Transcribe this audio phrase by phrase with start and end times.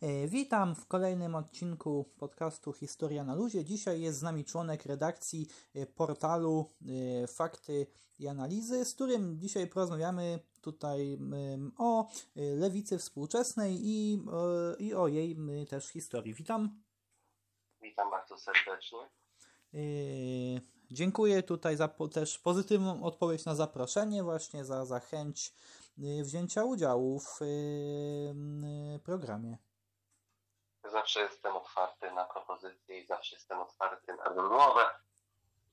[0.00, 3.64] E, witam w kolejnym odcinku podcastu Historia na Luzie.
[3.64, 6.70] Dzisiaj jest z nami członek redakcji e, portalu
[7.22, 7.86] e, Fakty
[8.18, 11.18] i Analizy, z którym dzisiaj porozmawiamy tutaj
[11.78, 14.24] o lewicy współczesnej i,
[14.78, 15.36] i o jej
[15.68, 16.34] też historii.
[16.34, 16.82] Witam.
[17.82, 18.98] Witam bardzo serdecznie.
[20.90, 25.54] Dziękuję tutaj za też pozytywną odpowiedź na zaproszenie, właśnie za, za chęć
[26.22, 27.38] wzięcia udziału w
[29.04, 29.58] programie
[30.90, 34.90] zawsze jestem otwarty na propozycje i zawsze jestem otwarty na rozmowę.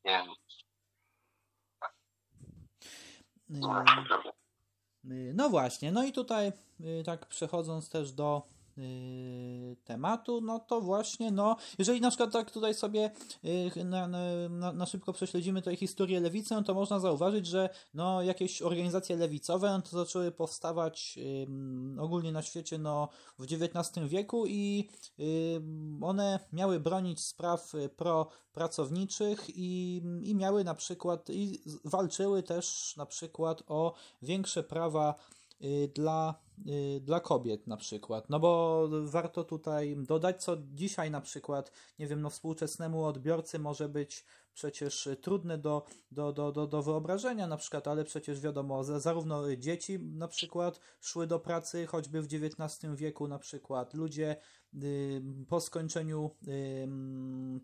[0.05, 0.25] Wiem.
[5.09, 8.41] No właśnie, no i tutaj y, tak przechodząc też do
[9.83, 13.11] tematu, no to właśnie, no, jeżeli na przykład tak tutaj sobie
[13.77, 18.61] y, na, na, na szybko prześledzimy tutaj historię lewicy, to można zauważyć, że no, jakieś
[18.61, 21.19] organizacje lewicowe no, to zaczęły powstawać
[21.99, 24.89] ogólnie na świecie no, w XIX wieku i
[26.01, 33.63] one miały bronić spraw pro-pracowniczych i, i miały na przykład, i walczyły też na przykład
[33.67, 35.15] o większe prawa
[35.61, 36.52] y, dla Y,
[37.01, 38.29] dla kobiet na przykład.
[38.29, 43.89] No bo warto tutaj dodać, co dzisiaj na przykład, nie wiem, no współczesnemu odbiorcy może
[43.89, 49.55] być przecież trudne do, do, do, do, do wyobrażenia na przykład, ale przecież wiadomo, zarówno
[49.55, 54.35] dzieci na przykład szły do pracy choćby w XIX wieku na przykład, ludzie
[54.83, 56.87] y, po skończeniu, y,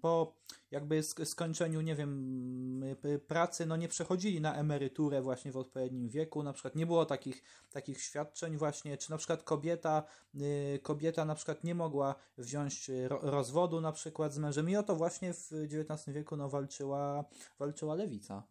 [0.02, 0.36] po
[0.72, 2.84] jakby skończeniu, nie wiem,
[3.28, 7.44] pracy, no nie przechodzili na emeryturę właśnie w odpowiednim wieku, na przykład nie było takich,
[7.72, 10.04] takich świadczeń właśnie, czy na przykład kobieta,
[10.36, 14.96] y, kobieta na przykład nie mogła wziąć rozwodu na przykład z mężem i o to
[14.96, 17.24] właśnie w XIX wieku no walczyła,
[17.60, 18.44] walczyła lewica.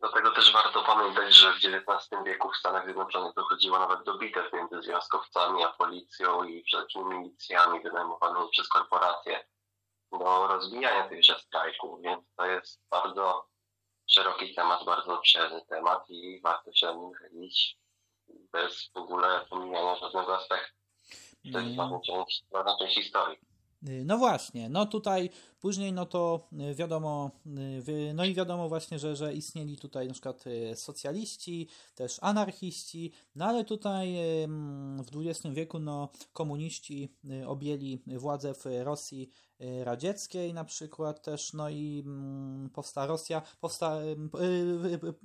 [0.00, 4.18] Do tego też warto pamiętać, że w XIX wieku w Stanach Zjednoczonych dochodziło nawet do
[4.18, 9.44] bitew między związkowcami a policją i wszelkimi milicjami wynajmowanymi przez korporacje
[10.12, 13.48] do rozwijania tychże strajków, więc to jest bardzo
[14.06, 17.78] szeroki temat, bardzo obszerny temat i warto się o nim chylić
[18.52, 20.74] bez w ogóle pomijania żadnego aspektu.
[21.52, 23.38] To jest ważna część, ważna część historii.
[23.82, 25.30] No właśnie, no tutaj
[25.64, 27.30] później no to wiadomo,
[28.14, 33.44] no i wiadomo właśnie, że, że istnieli tutaj na przykład e, socjaliści, też anarchiści, no
[33.44, 34.14] ale tutaj
[34.98, 37.12] w XX wieku no komuniści
[37.46, 39.30] objęli władzę w Rosji
[39.60, 42.04] Y, radzieckiej na przykład też, no i
[42.72, 44.16] powstała Rosja, powsta, y,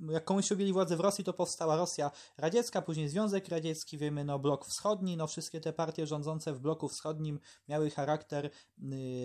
[0.08, 4.24] y, jak komuś objęli władzę w Rosji, to powstała Rosja radziecka, później Związek Radziecki, wiemy,
[4.24, 8.50] no blok wschodni, no wszystkie te partie rządzące w bloku wschodnim miały charakter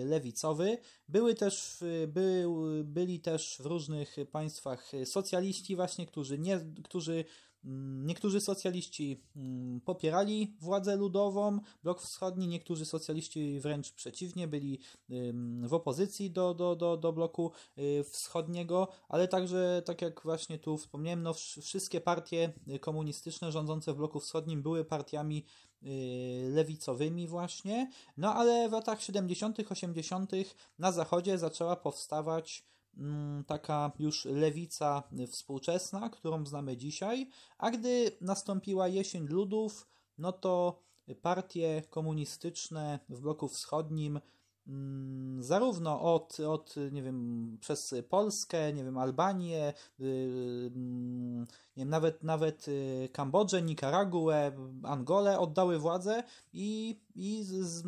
[0.04, 0.78] lewicowy.
[1.08, 2.46] Były też, by,
[2.84, 7.24] byli też w różnych państwach socjaliści właśnie, którzy nie, którzy
[7.66, 14.78] Mm, niektórzy socjaliści mm, popierali władzę ludową, blok wschodni, niektórzy socjaliści wręcz przeciwnie, byli
[15.62, 20.76] w opozycji do, do, do, do bloku y, wschodniego, ale także, tak jak właśnie tu
[20.76, 25.75] wspomniałem, no, wszystkie partie komunistyczne rządzące w bloku wschodnim były partiami y,
[26.50, 30.32] lewicowymi właśnie, no ale w latach 70., 80.
[30.78, 32.64] na zachodzie zaczęła powstawać
[32.96, 39.88] Mm, taka już lewica współczesna, którą znamy dzisiaj, a gdy nastąpiła jesień ludów,
[40.18, 40.82] no to
[41.22, 44.20] partie komunistyczne w bloku wschodnim
[45.38, 50.70] zarówno od, od, nie wiem, przez Polskę, nie wiem, Albanię, yy,
[51.76, 54.52] nie wiem, nawet, nawet y, Kambodżę, Nikaraguę,
[54.84, 56.22] Angolę oddały władzę
[56.52, 57.84] i, i z, z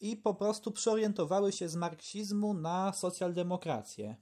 [0.00, 4.16] i po prostu przeorientowały się z marksizmu na socjaldemokrację.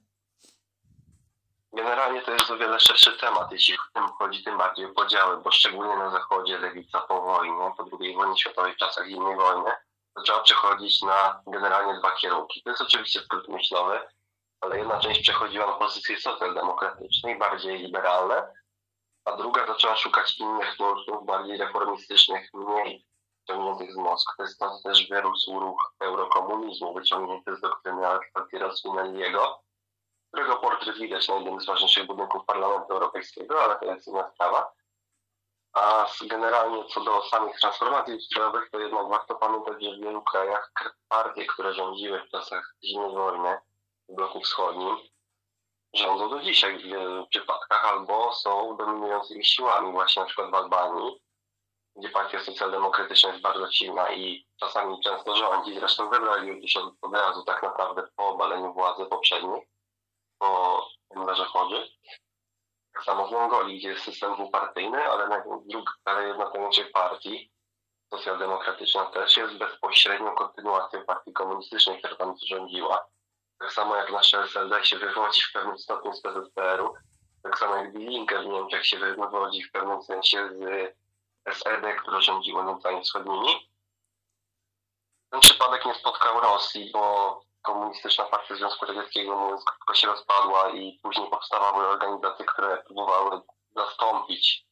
[1.73, 3.75] Generalnie to jest o wiele szerszy temat, jeśli
[4.19, 8.37] chodzi tym bardziej o podziały, bo szczególnie na Zachodzie lewica po wojnie, po II wojnie
[8.37, 9.71] światowej, w czasach zimnej wojny,
[10.17, 12.63] zaczęła przechodzić na generalnie dwa kierunki.
[12.63, 13.99] To jest oczywiście skrót myślowy,
[14.61, 18.53] ale jedna część przechodziła na pozycje socjaldemokratyczne i bardziej liberalne,
[19.25, 23.05] a druga zaczęła szukać innych nurtów, bardziej reformistycznych, mniej
[23.47, 24.43] wyciągniętych z Moskwy.
[24.59, 29.59] To też wyrósł ruch eurokomunizmu wyciągnięty z doktryny Aleksaندra Spinelliego,
[30.27, 34.76] którego portret widać na jednym z ważniejszych budynków Parlamentu Europejskiego, ale to jest inna sprawa.
[35.77, 40.71] A generalnie co do samych transformacji ustrojowych, to jednak warto pamiętać, że w wielu krajach
[41.09, 43.57] partie, które rządziły w czasach zimnej wojny
[44.09, 44.97] w bloku wschodnim,
[45.93, 51.21] rządzą do dzisiaj w wielu przypadkach albo są dominującymi siłami, właśnie na przykład w Albanii,
[51.95, 55.79] gdzie partia socjaldemokratyczna jest bardzo silna i czasami często rządzi.
[55.79, 59.67] Zresztą wybrali się od razu tak naprawdę po obaleniu władzy poprzedniej,
[60.39, 61.99] po emeryturze chodzi.
[62.97, 65.43] Tak samo w Mongolii, gdzie jest system dwupartyjny, ale, na,
[66.05, 67.51] ale największych partii
[68.13, 73.07] socjaldemokratyczna też jest bezpośrednią kontynuacją partii komunistycznej, która tam rządziła.
[73.59, 76.93] Tak samo jak nasze SLD się wywodzi w pewnym stopniu z PZPR-u,
[77.43, 80.95] tak samo jak Bilinkę w Niemczech się wywodzi w pewnym sensie z
[81.45, 83.69] SED, które rządziło Niemcami Wschodnimi.
[85.29, 91.29] Ten przypadek nie spotkał Rosji, bo komunistyczna partia Związku Radzieckiego mówiąc się rozpadła i później
[91.29, 93.41] powstawały organizacje, które próbowały
[93.75, 94.65] zastąpić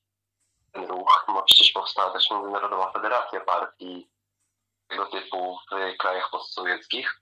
[0.74, 1.26] ten ruch.
[1.28, 4.10] No przecież powstała też Międzynarodowa Federacja Partii
[4.88, 7.22] tego typu w krajach postsowieckich.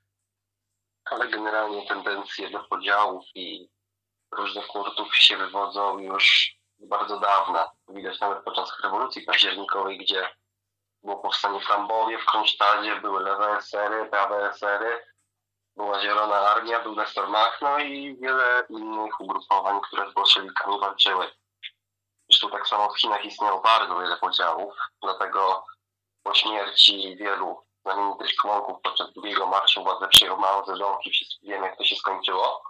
[1.06, 3.70] Ale generalnie tendencje do podziałów i
[4.32, 7.72] różnych nurtów się wywodzą już bardzo dawna.
[7.88, 10.30] Widać nawet podczas rewolucji październikowej, gdzie
[11.04, 15.13] było powstanie w Tambowie, w Kronsztadzie, były lewe esery, prawe esery,
[15.76, 21.32] była Zielona Armia, był Nestor Machno i wiele innych ugrupowań, które z bolszewikami walczyły.
[22.30, 25.66] Zresztą tak samo w Chinach istniało bardzo wiele podziałów, dlatego
[26.24, 31.68] po śmierci wielu znamienitych członków podczas drugiego marszu władzę przyjął Mao Zedong i wszyscy wiemy,
[31.68, 32.64] jak to się skończyło.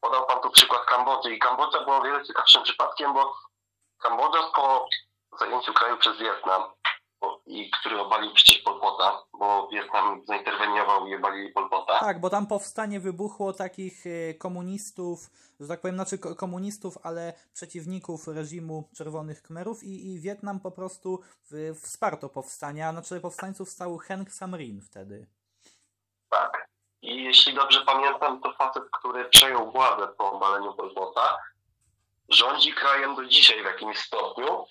[0.00, 3.36] Podał pan tu przykład Kambodży i Kambodża była wiele ciekawszym przypadkiem, bo
[3.98, 4.88] Kambodża po
[5.38, 6.64] zajęciu kraju przez Wietnam
[7.46, 12.00] i który obalił przecież Polpota, bo Wietnam zainterweniował i obalili Polpota.
[12.00, 18.28] Tak, bo tam powstanie wybuchło takich e, komunistów, że tak powiem, znaczy komunistów, ale przeciwników
[18.28, 21.20] reżimu Czerwonych Kmerów i, i Wietnam po prostu
[21.50, 25.26] w, wsparł to powstanie, a na czele powstańców stał Heng Samrin wtedy.
[26.30, 26.68] Tak.
[27.02, 31.38] I jeśli dobrze pamiętam, to facet, który przejął władzę po obaleniu Polpota,
[32.28, 34.64] rządzi krajem do dzisiaj w jakimś stopniu,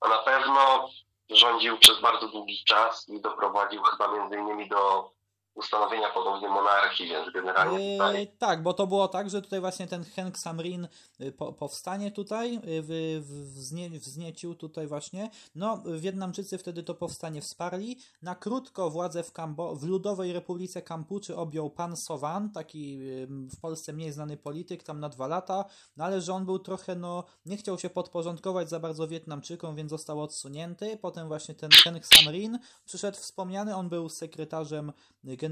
[0.00, 0.88] a na pewno
[1.30, 5.10] rządził przez bardzo długi czas i doprowadził chyba między innymi do
[5.58, 8.20] ustanowienia podobnie monarchii, więc generalnie tutaj...
[8.20, 10.88] Yy, tak, bo to było tak, że tutaj właśnie ten Heng Samrin
[11.20, 13.20] y, po, powstanie tutaj, y, w,
[13.54, 19.76] wznie, wzniecił tutaj właśnie, no Wietnamczycy wtedy to powstanie wsparli, na krótko władzę w, Kambo
[19.76, 25.08] w Ludowej Republice Kampuczy objął pan Sowan, taki w Polsce mniej znany polityk, tam na
[25.08, 25.64] dwa lata,
[25.96, 29.90] no ale że on był trochę, no nie chciał się podporządkować za bardzo Wietnamczykom, więc
[29.90, 34.92] został odsunięty, potem właśnie ten Heng Samrin przyszedł wspomniany, on był sekretarzem
[35.24, 35.47] generalnym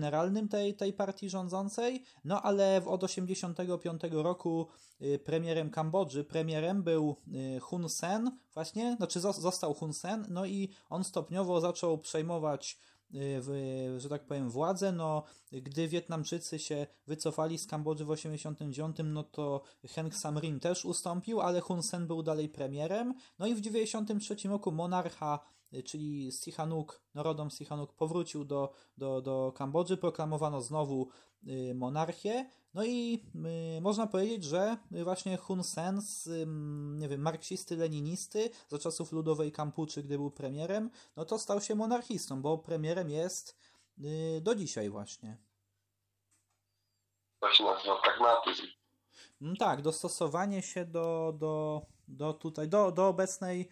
[0.50, 4.66] tej, tej partii rządzącej, no ale od 1985 roku
[5.02, 7.16] y, premierem Kambodży, premierem był
[7.56, 12.78] y, Hun Sen, właśnie, znaczy został Hun Sen, no i on stopniowo zaczął przejmować
[13.14, 14.92] y, w, że tak powiem, władzę.
[14.92, 15.22] No,
[15.52, 21.60] gdy Wietnamczycy się wycofali z Kambodży w 89, no to Heng Samrin też ustąpił, ale
[21.60, 23.14] Hun Sen był dalej premierem.
[23.38, 29.96] No i w 93 roku monarcha czyli Sihanouk, narodom Sihanouk powrócił do, do, do Kambodży,
[29.96, 31.08] proklamowano znowu
[31.46, 33.24] y, monarchię, no i
[33.76, 36.00] y, można powiedzieć, że właśnie Hun Sen
[36.98, 41.74] nie wiem, marksisty, leninisty za czasów Ludowej Kampuczy, gdy był premierem, no to stał się
[41.74, 43.56] monarchistą, bo premierem jest
[44.40, 45.36] do dzisiaj właśnie.
[47.40, 48.66] To się nazywa pragmatyzm.
[49.42, 53.68] Mm, tak, dostosowanie się do, do, do tutaj, do, do obecnej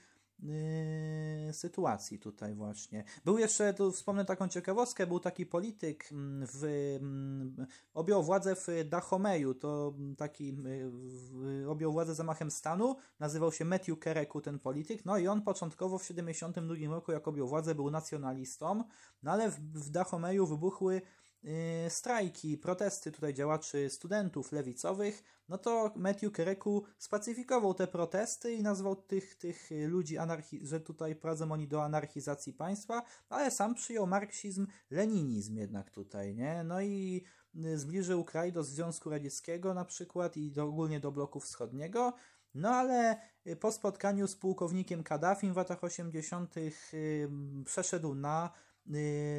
[1.53, 3.05] sytuacji tutaj właśnie.
[3.25, 6.65] Był jeszcze, tu wspomnę taką ciekawostkę, był taki polityk, mm, w,
[7.01, 10.57] mm, objął władzę w Dahomeju, to taki
[11.69, 16.05] objął władzę zamachem stanu, nazywał się Matthew Kereku ten polityk, no i on początkowo w
[16.05, 18.85] 72 roku, jak objął władzę, był nacjonalistą,
[19.23, 21.24] no ale w, w Dahomeju wybuchły Y,
[21.89, 28.97] strajki, protesty tutaj działaczy studentów lewicowych, no to Matthew Kereku spacyfikował te protesty i nazwał
[28.97, 34.67] tych, tych ludzi, anarchi- że tutaj prowadzą oni do anarchizacji państwa, ale sam przyjął marksizm,
[34.91, 36.65] leninizm jednak tutaj, nie?
[36.65, 37.25] No i
[37.65, 42.13] y, zbliżył kraj do Związku Radzieckiego na przykład i do, ogólnie do bloku wschodniego,
[42.55, 46.55] no ale y, po spotkaniu z pułkownikiem Kaddafim w latach 80.
[47.65, 48.51] przeszedł na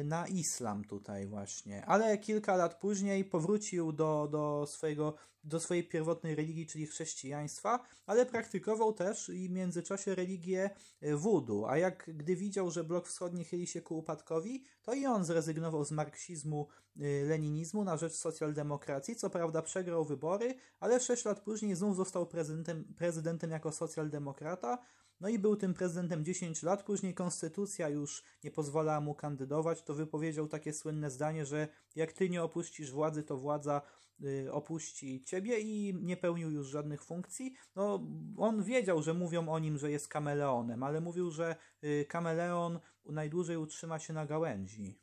[0.04, 1.86] na islam tutaj właśnie.
[1.86, 8.26] Ale kilka lat później powrócił do, do, swojego, do swojej pierwotnej religii, czyli chrześcijaństwa, ale
[8.26, 10.70] praktykował też i w międzyczasie religię
[11.02, 11.66] y, wudu.
[11.66, 15.84] A jak gdy widział, że blok wschodni chyli się ku upadkowi, to i on zrezygnował
[15.84, 19.16] z marksizmu, y, leninizmu na rzecz socjaldemokracji.
[19.16, 24.78] Co prawda przegrał wybory, ale sześć lat później znów został prezydentem, prezydentem jako socjaldemokrata,
[25.20, 29.94] no i był tym prezydentem 10 lat, później konstytucja już nie pozwalała mu kandydować, to
[29.94, 33.82] wypowiedział takie słynne zdanie, że jak ty nie opuścisz władzy, to władza
[34.24, 37.54] y, opuści ciebie i nie pełnił już żadnych funkcji.
[37.76, 38.00] No,
[38.38, 43.56] on wiedział, że mówią o nim, że jest kameleonem, ale mówił, że y, kameleon najdłużej
[43.56, 44.98] utrzyma się na gałęzi.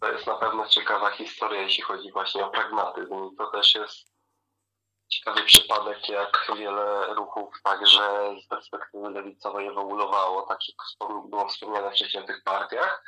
[0.00, 3.36] To jest na pewno ciekawa historia, jeśli chodzi właśnie o pragmatyzm.
[3.36, 4.11] To też jest
[5.12, 12.24] ciekawy przypadek, jak wiele ruchów także z perspektywy lewicowej ewoluowało, tak jak było wspomniane wcześniej
[12.24, 13.04] o tych partiach,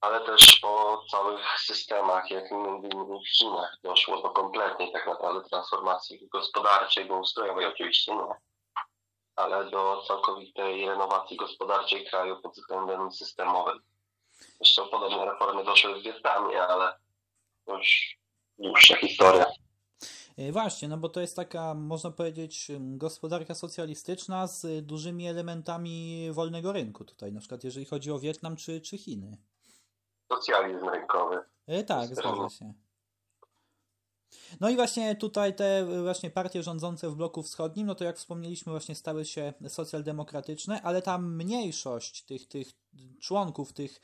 [0.00, 6.28] ale też o całych systemach, jak innymi w Chinach doszło do kompletnej tak naprawdę transformacji
[6.28, 8.34] gospodarczej, bo ustrojowej oczywiście nie,
[9.36, 13.80] ale do całkowitej renowacji gospodarczej kraju pod względem systemowym.
[14.60, 16.98] Zresztą podobne reformy doszły w Wietnamie, ale
[17.66, 18.16] to już
[18.58, 19.46] dłuższa historia.
[20.40, 26.72] E, Właśnie, no bo to jest taka, można powiedzieć, gospodarka socjalistyczna z dużymi elementami wolnego
[26.72, 29.36] rynku tutaj, na przykład jeżeli chodzi o Wietnam czy, czy Chiny.
[30.32, 31.38] Socjalizm rynkowy.
[31.66, 32.72] E, Tak, zgadza się.
[34.60, 38.16] No i właśnie tutaj te y, właśnie partie rządzące w bloku wschodnim, no to jak
[38.16, 42.72] wspomnieliśmy, właśnie stały się socjaldemokratyczne, ale ta mniejszość tych, tych
[43.20, 44.00] członków tych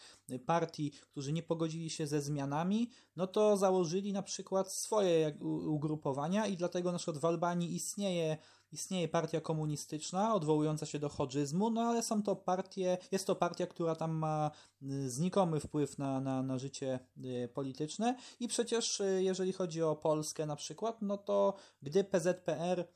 [0.47, 6.57] partii, którzy nie pogodzili się ze zmianami, no to założyli na przykład swoje ugrupowania i
[6.57, 8.37] dlatego na przykład w Albanii istnieje,
[8.73, 13.66] istnieje partia komunistyczna odwołująca się do chodżyzmu, no ale są to partie, jest to partia,
[13.66, 14.50] która tam ma
[14.83, 19.97] y, znikomy wpływ na, na, na życie y, polityczne i przecież y, jeżeli chodzi o
[19.97, 22.88] Polskę na przykład, no to gdy PZPR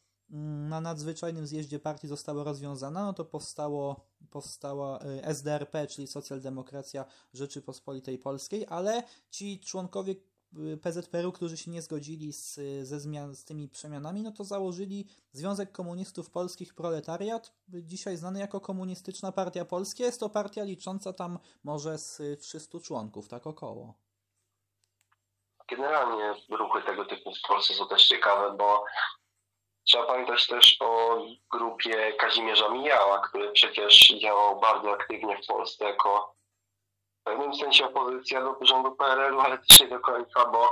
[0.68, 8.18] na nadzwyczajnym zjeździe partii została rozwiązana, no to powstało, powstała y, SDRP, czyli Socjaldemokracja Rzeczypospolitej
[8.18, 10.14] Polskiej, ale ci członkowie
[10.58, 15.08] y, PZPR-u, którzy się nie zgodzili z, ze zmian, z tymi przemianami, no to założyli
[15.32, 20.04] Związek Komunistów Polskich Proletariat, dzisiaj znany jako Komunistyczna Partia Polska.
[20.04, 23.94] Jest to partia licząca tam może z 300 członków, tak około.
[25.70, 28.84] Generalnie ruchy tego typu w Polsce są też ciekawe, bo
[29.90, 31.18] trzeba pamiętać też o
[31.50, 36.34] grupie Kazimierza Mijała, który przecież działał bardzo aktywnie w Polsce jako
[37.20, 40.70] w pewnym sensie opozycja do rządu PRL-u, ale też nie do końca, bo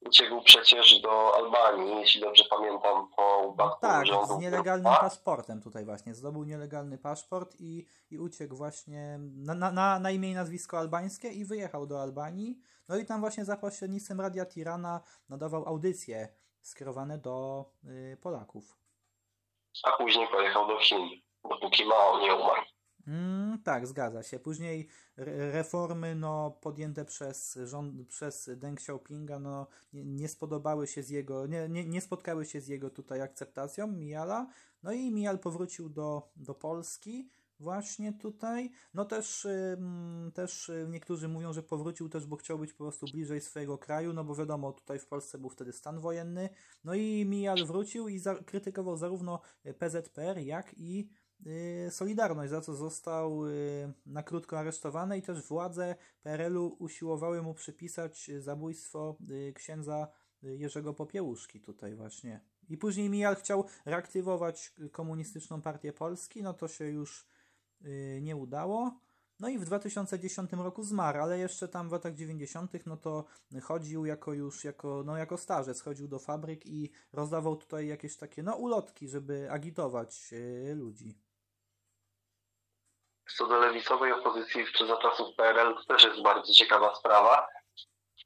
[0.00, 4.34] uciekł przecież do Albanii, jeśli dobrze pamiętam, po upadku Tak, rządu.
[4.34, 6.14] z nielegalnym paszportem tutaj właśnie.
[6.14, 11.28] Zdobył nielegalny paszport i, i uciekł właśnie na, na, na, na imię i nazwisko albańskie
[11.28, 12.58] i wyjechał do Albanii.
[12.88, 16.28] No i tam właśnie za pośrednictwem Radia Tirana nadawał audycje
[16.62, 18.76] skierowane do y, Polaków.
[19.84, 21.08] A później pojechał do Chin,
[21.50, 22.62] dopóki Mao nie umarł.
[23.06, 24.38] Mm, tak, zgadza się.
[24.38, 31.02] Później re- reformy no, podjęte przez rząd, przez Deng Xiaopinga no, nie, nie spodobały się
[31.02, 34.46] z jego, nie, nie, nie spotkały się z jego tutaj akceptacją Mijala.
[34.82, 38.70] No i Mijal powrócił do, do Polski właśnie tutaj.
[38.94, 43.06] No też, ym, też y, niektórzy mówią, że powrócił też, bo chciał być po prostu
[43.06, 46.48] bliżej swojego kraju, no bo wiadomo, tutaj w Polsce był wtedy stan wojenny.
[46.84, 49.40] No i Mijal wrócił i za, krytykował zarówno
[49.78, 51.08] PZPR, jak i
[51.46, 57.54] y, Solidarność, za co został y, na krótko aresztowany i też władze PRL-u usiłowały mu
[57.54, 60.08] przypisać zabójstwo y, księdza
[60.44, 62.40] y, Jerzego Popiełuszki tutaj właśnie.
[62.68, 67.29] I później Mijal chciał reaktywować komunistyczną partię Polski, no to się już y,
[68.20, 69.00] nie udało.
[69.40, 72.86] No i w 2010 roku zmarł, ale jeszcze tam w latach 90.
[72.86, 73.24] no to
[73.62, 78.42] chodził jako już, jako, no jako starzec, chodził do fabryk i rozdawał tutaj jakieś takie,
[78.42, 81.18] no ulotki, żeby agitować y, ludzi.
[83.36, 87.46] Co do lewicowej opozycji jeszcze za czasów PRL to też jest bardzo ciekawa sprawa,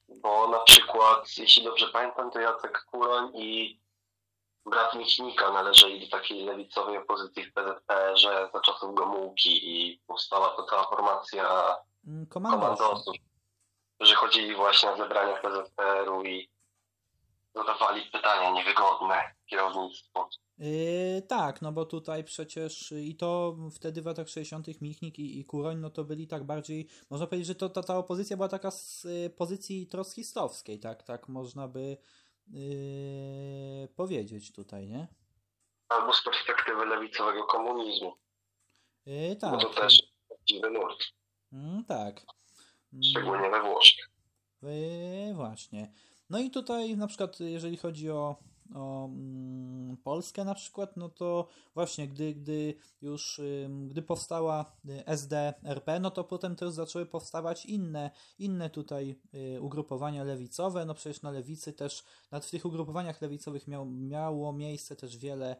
[0.09, 3.81] bo na przykład, jeśli dobrze pamiętam, to Jacek Kuroń i
[4.67, 10.63] brat Michnika należeli do takiej lewicowej opozycji w PZPR-ze za czasów Gomułki i powstała to
[10.63, 13.17] cała formacja Mm, komandosów,
[13.97, 16.49] którzy chodzili właśnie na zebrania PZPR-u i
[17.55, 20.21] zadawali pytania niewygodne kierownictwu.
[20.59, 24.81] Yy, tak, no bo tutaj przecież i to wtedy w latach 60.
[24.81, 27.99] Michnik i, i Kuroń, no to byli tak bardziej, można powiedzieć, że to, to ta
[27.99, 31.97] opozycja była taka z y, pozycji trockistowskiej, tak, tak można by
[32.49, 35.07] yy, powiedzieć tutaj, nie?
[35.89, 38.13] Albo z perspektywy lewicowego komunizmu,
[39.07, 41.05] Yy, bo tak, to też prawdziwy nurt,
[41.53, 42.23] mm, tak.
[42.93, 43.03] Mm.
[43.05, 44.11] szczególnie we Włoszech.
[44.63, 45.93] Yy, właśnie.
[46.31, 48.37] No i tutaj na przykład jeżeli chodzi o,
[48.75, 53.41] o mm, Polskę na przykład, no to właśnie gdy, gdy już
[53.87, 60.25] gdy powstała y, SDRP, no to potem też zaczęły powstawać inne, inne tutaj y, ugrupowania
[60.25, 65.19] lewicowe, no przecież na lewicy też, nad w tych ugrupowaniach lewicowych miał, miało miejsce też
[65.19, 65.57] wiele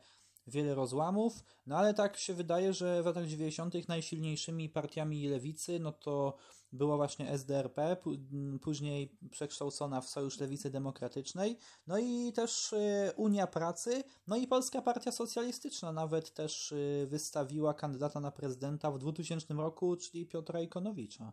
[0.47, 3.89] wiele rozłamów, no ale tak się wydaje, że w latach 90.
[3.89, 6.37] najsilniejszymi partiami lewicy, no to
[6.73, 7.97] była właśnie SDRP,
[8.63, 14.83] później przekształcona w Sojusz Lewicy Demokratycznej, no i też y, Unia Pracy, no i Polska
[14.83, 21.33] Partia Socjalistyczna nawet też y, wystawiła kandydata na prezydenta w 2000 roku, czyli Piotra Ikonowicza.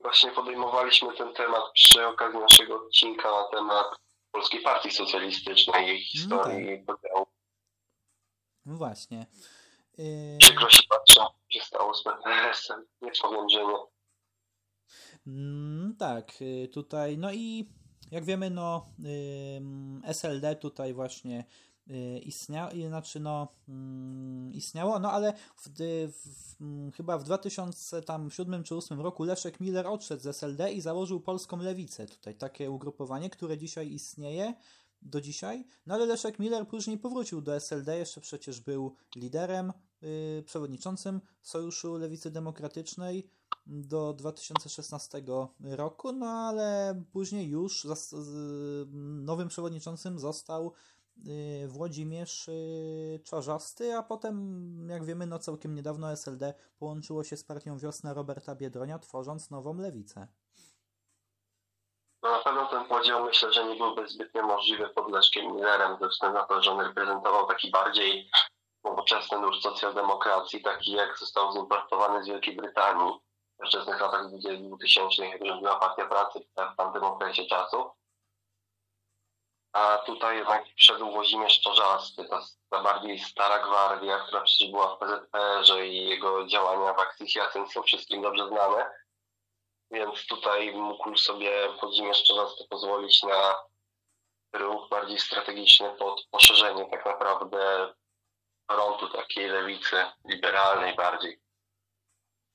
[0.00, 3.86] Właśnie podejmowaliśmy ten temat przy okazji naszego odcinka na temat
[4.32, 7.00] Polskiej Partii Socjalistycznej, jej historii no tak.
[7.00, 7.26] podziału.
[8.66, 9.26] No właśnie.
[9.98, 10.38] Yy...
[10.38, 12.86] Przykro się patrzę, się stało z PPS-em.
[13.02, 13.92] Nie powiem, że nie.
[15.26, 17.68] Mm, tak, y, tutaj, no i
[18.10, 18.86] jak wiemy, no
[20.04, 21.44] SLD tutaj właśnie
[21.90, 25.68] y, istniało, znaczy no mm, istniało, no ale w,
[26.12, 31.20] w, mm, chyba w 2007 czy 2008 roku Leszek Miller odszedł z SLD i założył
[31.20, 34.54] Polską Lewicę, tutaj takie ugrupowanie, które dzisiaj istnieje
[35.02, 40.42] do dzisiaj, no ale Leszek Miller później powrócił do SLD, jeszcze przecież był liderem, yy,
[40.46, 43.30] przewodniczącym Sojuszu Lewicy Demokratycznej,
[43.66, 45.22] do 2016
[45.60, 47.86] roku, no ale później już
[49.22, 50.72] nowym przewodniczącym został
[51.26, 57.44] y, Włodzimierz y, Czarzasty, a potem, jak wiemy, no całkiem niedawno SLD połączyło się z
[57.44, 60.28] partią Wiosna Roberta Biedronia, tworząc nową lewicę.
[62.22, 66.08] No na pewno ten podział myślę, że nie byłby zbytnio możliwy pod Leszkiem Millerem, ze
[66.08, 68.30] względu na to, że on reprezentował taki bardziej
[68.84, 73.12] nowoczesny nurт socjaldemokracji, taki jak został zimportowany z Wielkiej Brytanii
[73.58, 76.40] w wczesnych latach 2000, jak rządziła Partia Pracy
[76.72, 77.90] w tamtym okresie czasu.
[79.72, 84.98] A tutaj jednak wszedł Włodzimierz Czarzasty, ta, ta bardziej stara gwardia, która przecież była w
[84.98, 88.90] PZPR-ze i jego działania w akcji Hyacynt są wszystkim dobrze znane.
[89.92, 93.56] Więc tutaj mógł sobie Włodzimierz Czarzasty pozwolić na
[94.52, 97.94] ruch bardziej strategiczny pod poszerzenie tak naprawdę
[98.70, 101.36] frontu takiej lewicy liberalnej bardziej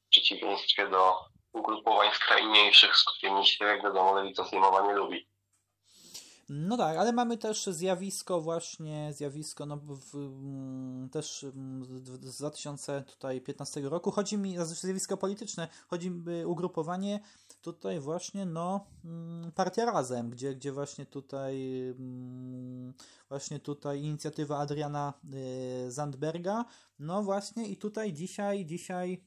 [0.05, 5.27] w przeciwieństwie do ugrupowań skrajniejszych, z którymi się, jak wiadomo, lewica sejmowa nie lubi.
[6.49, 13.81] No tak, ale mamy też zjawisko właśnie, zjawisko no, w, mm, też mm, z 2015
[13.81, 14.11] roku.
[14.11, 17.19] Chodzi mi, zjawisko polityczne, chodzi mi ugrupowanie
[17.61, 21.57] tutaj właśnie, no, mm, Partia Razem, gdzie, gdzie właśnie tutaj
[23.29, 25.13] właśnie tutaj inicjatywa Adriana
[25.87, 26.65] y, Zandberga,
[26.99, 29.23] no właśnie i tutaj dzisiaj, dzisiaj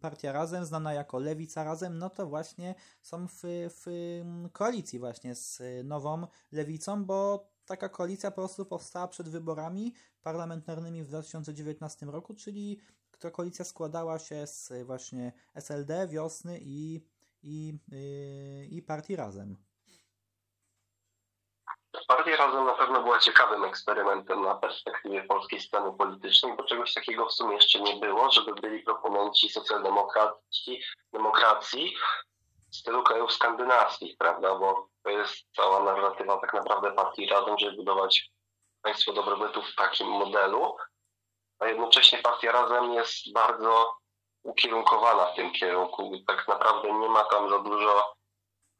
[0.00, 3.86] Partia Razem, znana jako Lewica Razem, no to właśnie są w, w
[4.52, 11.06] koalicji właśnie z nową Lewicą, bo taka koalicja po prostu powstała przed wyborami parlamentarnymi w
[11.06, 12.80] 2019 roku, czyli
[13.18, 17.00] ta koalicja składała się z właśnie SLD, Wiosny i,
[17.42, 19.56] i, yy, i Partii Razem.
[22.08, 27.26] Partia Razem na pewno była ciekawym eksperymentem na perspektywie polskiej sceny politycznej, bo czegoś takiego
[27.26, 30.82] w sumie jeszcze nie było, żeby byli proponenci socjaldemokracji
[31.12, 31.96] demokracji
[32.72, 34.54] w stylu krajów skandynawskich, prawda?
[34.54, 38.30] Bo to jest cała narratywa tak naprawdę partii Razem, żeby budować
[38.82, 40.76] państwo dobrobytu w takim modelu,
[41.58, 43.96] a jednocześnie partia Razem jest bardzo
[44.42, 46.12] ukierunkowana w tym kierunku.
[46.26, 48.15] Tak naprawdę nie ma tam za dużo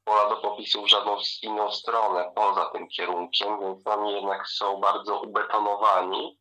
[0.07, 5.21] pola do popisu w żadną inną stronę poza tym kierunkiem, więc oni jednak są bardzo
[5.21, 6.39] ubetonowani.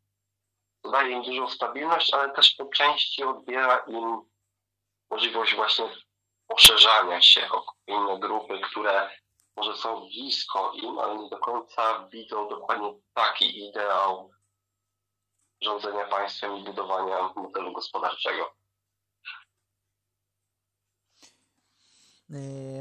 [0.81, 4.21] To daje im dużą stabilność, ale też po części odbiera im
[5.09, 5.89] możliwość właśnie
[6.47, 9.09] poszerzania się o inne grupy, które
[9.55, 14.31] może są blisko im, ale nie do końca widzą dokładnie taki ideał
[15.61, 18.55] rządzenia państwem i budowania modelu gospodarczego.
[19.23, 19.45] Yy,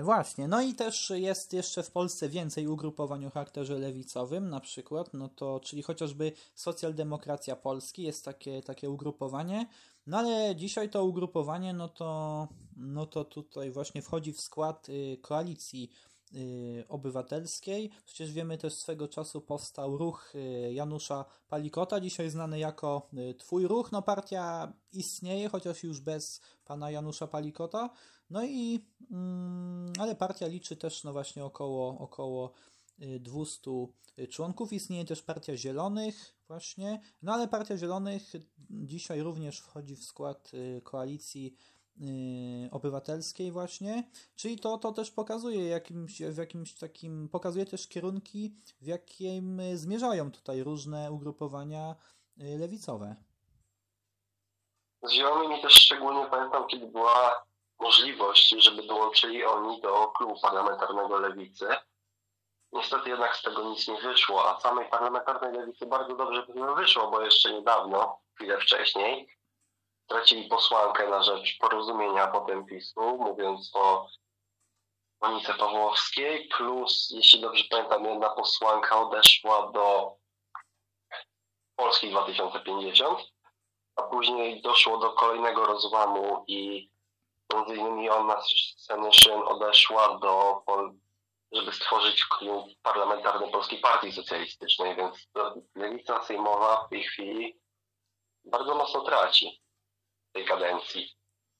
[0.02, 5.14] właśnie, no i też jest jeszcze w Polsce więcej ugrupowań o charakterze lewicowym, na przykład,
[5.14, 9.66] no to, czyli chociażby Socjaldemokracja Polski jest takie, takie ugrupowanie,
[10.06, 15.18] no ale dzisiaj to ugrupowanie, no to, no to tutaj właśnie wchodzi w skład y,
[15.22, 15.90] koalicji
[16.88, 17.90] obywatelskiej.
[18.06, 23.92] Przecież wiemy też swego czasu powstał ruch y, Janusza Palikota, dzisiaj znany jako Twój Ruch.
[23.92, 27.90] No partia istnieje, chociaż już bez pana Janusza Palikota.
[28.30, 32.52] No i, mm, ale partia liczy też no właśnie około, około
[33.20, 34.72] 200 y, y, członków.
[34.72, 38.32] Istnieje też Partia Zielonych właśnie, no ale Partia Zielonych
[38.70, 41.54] dzisiaj również wchodzi w skład y, koalicji
[42.70, 48.86] obywatelskiej właśnie, czyli to, to też pokazuje jakimś, w jakimś takim, pokazuje też kierunki, w
[48.86, 51.94] jakim zmierzają tutaj różne ugrupowania
[52.36, 53.16] lewicowe.
[55.02, 57.44] Z Zielonymi też szczególnie pamiętam, kiedy była
[57.80, 61.68] możliwość, żeby dołączyli oni do klubu parlamentarnego Lewicy.
[62.72, 67.10] Niestety jednak z tego nic nie wyszło, a samej parlamentarnej Lewicy bardzo dobrze by wyszło,
[67.10, 69.28] bo jeszcze niedawno, chwilę wcześniej,
[70.06, 74.06] tracili posłankę na rzecz porozumienia potem PiSu, mówiąc o
[75.22, 80.16] Monice Pawłowskiej, plus, jeśli dobrze pamiętam, jedna posłanka odeszła do
[81.76, 83.18] Polski 2050,
[83.96, 86.90] a później doszło do kolejnego rozłamu i
[87.52, 90.62] Między innymi ona z sceny Szyn odeszła do
[91.52, 95.28] żeby stworzyć klub parlamentarny Polskiej Partii Socjalistycznej, więc
[95.74, 97.60] lewica sejmowa w tej chwili
[98.44, 99.63] bardzo mocno traci
[100.34, 101.08] tej kadencji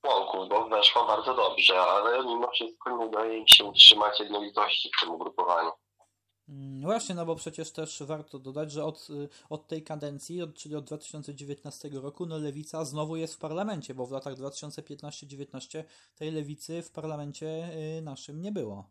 [0.01, 4.99] członków, bo weszło bardzo dobrze, ale mimo wszystko nie udaje im się utrzymać jednolitości w
[5.01, 5.71] tym ugrupowaniu.
[6.49, 10.53] Mm, właśnie, no bo przecież też warto dodać, że od, y, od tej kadencji, od,
[10.55, 15.83] czyli od 2019 roku, no lewica znowu jest w parlamencie, bo w latach 2015-19
[16.15, 18.89] tej lewicy w parlamencie y, naszym nie było.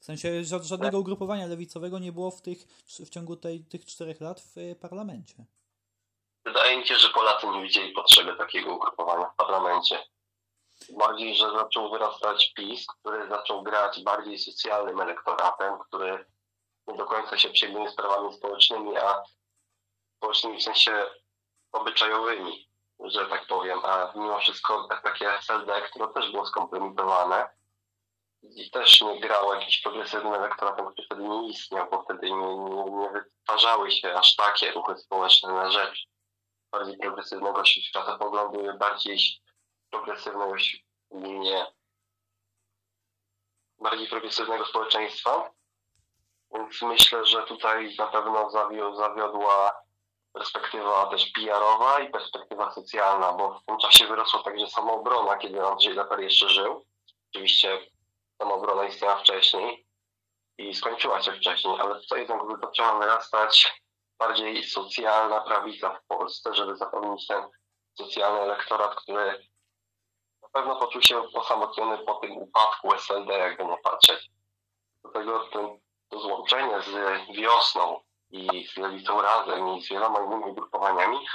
[0.00, 2.66] W sensie żadnego ugrupowania lewicowego nie było w, tych,
[3.06, 5.44] w ciągu tej, tych czterech lat w y, parlamencie.
[6.50, 10.04] Wydaje mi się, że Polacy nie widzieli potrzeby takiego ugrupowania w parlamencie.
[10.98, 16.24] Bardziej, że zaczął wyrastać PiS, który zaczął grać bardziej socjalnym elektoratem, który
[16.86, 19.22] nie do końca się przejmuje sprawami społecznymi, a
[20.16, 21.06] społecznymi w sensie
[21.72, 22.68] obyczajowymi,
[23.04, 27.48] że tak powiem, a mimo wszystko takie SLD, które też było skompromitowane
[28.42, 32.84] i też nie grało jakimś progresywnym elektoratem, który wtedy nie istniał, bo wtedy nie, nie,
[32.84, 36.09] nie wytwarzały się aż takie ruchy społeczne na rzecz
[36.72, 39.18] bardziej progresywnego światopoglądu, bardziej
[39.90, 40.54] progresywnego
[41.10, 41.66] nie
[43.78, 45.50] bardziej progresywnego społeczeństwa.
[46.54, 48.50] Więc myślę, że tutaj na pewno
[48.96, 49.82] zawiodła
[50.32, 55.94] perspektywa też PR-owa i perspektywa socjalna, bo w tym czasie wyrosła także samoobrona, kiedy Andrzej
[55.94, 56.86] Leper jeszcze żył.
[57.30, 57.78] Oczywiście
[58.42, 59.86] samoobrona istniała wcześniej
[60.58, 63.82] i skończyła się wcześniej, ale tutaj jednak zaczęła wyrastać
[64.20, 67.42] bardziej socjalna prawica w Polsce, żeby zapewnić ten
[67.94, 69.48] socjalny elektorat, który
[70.42, 74.30] na pewno poczuł się osamotniony po tym upadku SLD, jakby nie patrzeć.
[75.02, 76.90] Dlatego ten to złączenie z
[77.36, 81.26] wiosną i z lewicą razem i z wieloma innymi grupowaniami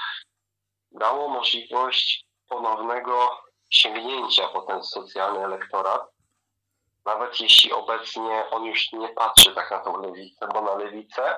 [0.92, 6.02] dało możliwość ponownego sięgnięcia po ten socjalny elektorat,
[7.06, 11.38] nawet jeśli obecnie on już nie patrzy tak na tą lewicę, bo na lewicę,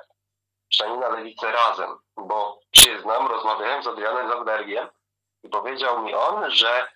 [0.69, 4.87] przynajmniej na lewicę razem, bo przyznam, rozmawiałem z Adrianem Zabdergiem
[5.43, 6.87] i powiedział mi on, że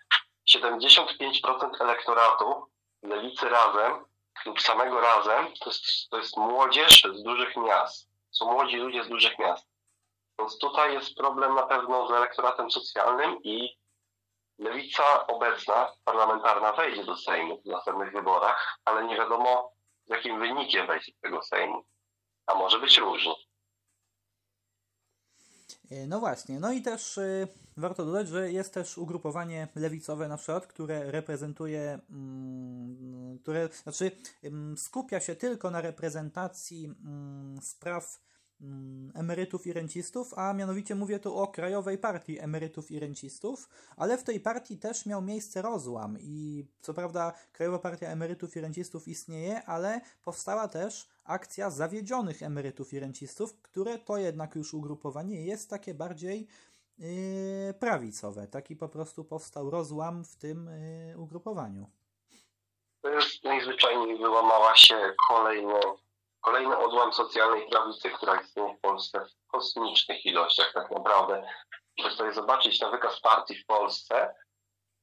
[0.49, 2.65] 75% elektoratu
[3.03, 4.05] lewicy razem
[4.45, 8.09] lub samego razem, to jest, to jest młodzież z dużych miast.
[8.31, 9.67] Są młodzi ludzie z dużych miast.
[10.39, 13.77] Więc tutaj jest problem na pewno z elektoratem socjalnym i
[14.59, 19.71] lewica obecna, parlamentarna, wejdzie do Sejmu w następnych wyborach, ale nie wiadomo
[20.05, 21.85] z jakim wynikiem wejdzie do tego Sejmu.
[22.47, 23.33] A może być różnie.
[25.91, 30.37] E, no właśnie, no i też y, warto dodać, że jest też ugrupowanie lewicowe na
[30.37, 34.11] przykład, które reprezentuje, mm, które znaczy
[34.43, 38.19] mm, skupia się tylko na reprezentacji mm, spraw
[39.13, 44.23] emerytów i rencistów, a mianowicie mówię tu o Krajowej Partii Emerytów i Rencistów, ale w
[44.23, 49.65] tej partii też miał miejsce rozłam i co prawda Krajowa Partia Emerytów i Rencistów istnieje,
[49.65, 55.93] ale powstała też akcja zawiedzionych emerytów i rencistów, które to jednak już ugrupowanie jest takie
[55.93, 56.47] bardziej
[56.97, 58.47] yy, prawicowe.
[58.47, 60.69] Taki po prostu powstał rozłam w tym
[61.07, 61.89] yy, ugrupowaniu.
[63.01, 65.79] To jest najzwyczajniej wyłamała się kolejne
[66.41, 71.47] Kolejny odłam socjalnej prawicy, która istnieje w Polsce w kosmicznych ilościach tak naprawdę.
[71.99, 74.35] Żeby sobie zobaczyć na wykaz partii w Polsce,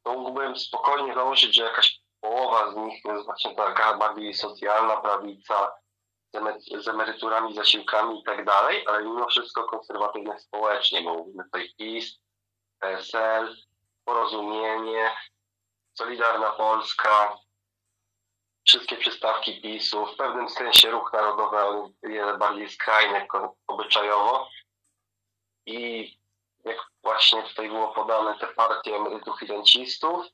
[0.05, 5.73] to mógłbym spokojnie założyć, że jakaś połowa z nich jest właśnie taka bardziej socjalna prawica,
[6.79, 12.19] z emeryturami, zasiłkami i tak dalej, ale mimo wszystko konserwatywne społecznie, bo mówimy tutaj PiS,
[12.79, 13.57] PSL,
[14.05, 15.17] Porozumienie,
[15.99, 17.39] Solidarna Polska,
[18.69, 23.27] wszystkie przystawki PiSu, w pewnym sensie ruch narodowy, ale jest bardziej skrajny
[23.67, 24.49] obyczajowo.
[25.67, 26.11] I
[26.65, 30.27] jak właśnie tutaj było podane, te partie emerytów i rencistów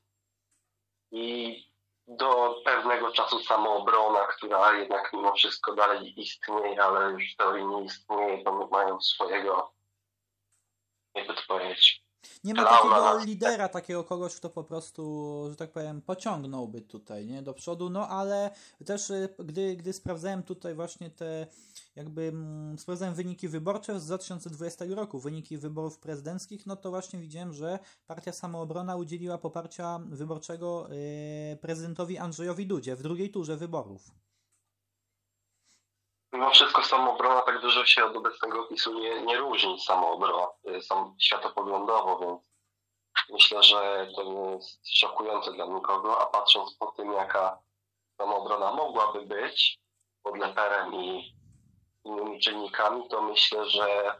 [1.11, 1.65] i
[2.07, 7.83] do pewnego czasu samoobrona, która jednak mimo wszystko dalej istnieje, ale już w teorii nie
[7.83, 9.73] istnieje, bo mają swojego,
[11.15, 12.04] jakby to powiedzieć,
[12.43, 17.41] nie ma takiego lidera, takiego kogoś, kto po prostu, że tak powiem, pociągnąłby tutaj, nie,
[17.41, 18.51] do przodu, no ale
[18.85, 21.47] też y, gdy, gdy sprawdzałem tutaj właśnie te,
[21.95, 27.53] jakby mm, sprawdzałem wyniki wyborcze z 2020 roku, wyniki wyborów prezydenckich, no to właśnie widziałem,
[27.53, 34.24] że Partia Samoobrona udzieliła poparcia wyborczego yy, prezydentowi Andrzejowi Dudzie w drugiej turze wyborów.
[36.35, 41.15] Mimo wszystko samoobrona tak dużo się od obecnego PiSu nie, nie różni samoobrona, y, sam
[41.19, 42.41] światopoglądowo, więc
[43.29, 47.59] myślę, że to nie jest szokujące dla nikogo, a patrząc po tym, jaka
[48.17, 49.79] samoobrona mogłaby być
[50.23, 51.35] pod leperem i
[52.03, 54.15] innymi czynnikami, to myślę, że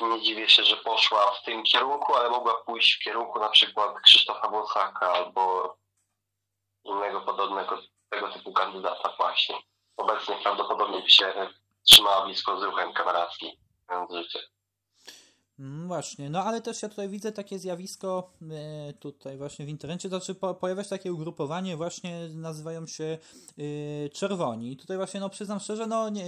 [0.00, 4.00] nie dziwię się, że poszła w tym kierunku, ale mogła pójść w kierunku na przykład
[4.00, 5.76] Krzysztofa Bosaka albo
[6.84, 7.78] innego podobnego
[8.10, 9.69] tego typu kandydata właśnie.
[10.00, 11.32] Obecnie prawdopodobnie by się
[11.82, 13.50] trzymała blisko z ruchem kamerackim,
[13.88, 14.38] mając życie.
[15.58, 20.08] Mm, właśnie, no ale też ja tutaj widzę takie zjawisko e, tutaj właśnie w internecie,
[20.08, 23.18] znaczy po, pojawia się takie ugrupowanie właśnie, nazywają się
[23.58, 24.76] e, Czerwoni.
[24.76, 26.24] Tutaj właśnie, no przyznam szczerze, no nie,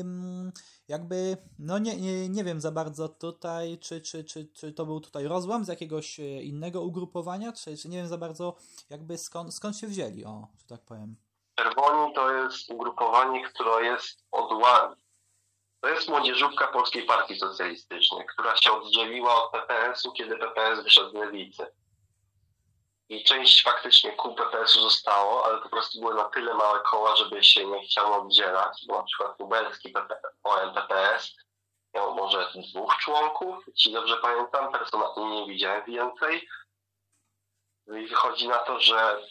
[0.00, 0.52] mm,
[0.88, 5.00] jakby, no nie, nie, nie wiem za bardzo tutaj, czy, czy, czy, czy to był
[5.00, 8.56] tutaj rozłam z jakiegoś e, innego ugrupowania, czy, czy nie wiem za bardzo
[8.90, 11.25] jakby skąd, skąd się wzięli, o, że tak powiem.
[11.56, 14.96] Czerwoni to jest ugrupowanie, które jest odła
[15.86, 21.14] to jest młodzieżówka Polskiej Partii Socjalistycznej, która się oddzieliła od PPS-u, kiedy PPS wyszedł z
[21.14, 21.66] lewicy.
[23.08, 27.44] I część faktycznie kół PPS-u zostało, ale po prostu były na tyle małe koła, żeby
[27.44, 29.94] się nie chciało oddzielać, bo na przykład lubelski
[30.42, 31.36] OM PPS
[31.94, 36.48] miał może dwóch członków, jeśli dobrze pamiętam, personalnie nie widziałem więcej.
[37.86, 39.22] I wychodzi na to, że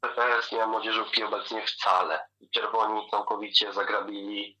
[0.00, 2.28] PPS nie ma młodzieżówki obecnie wcale.
[2.50, 4.58] Czerwoni całkowicie zagrabili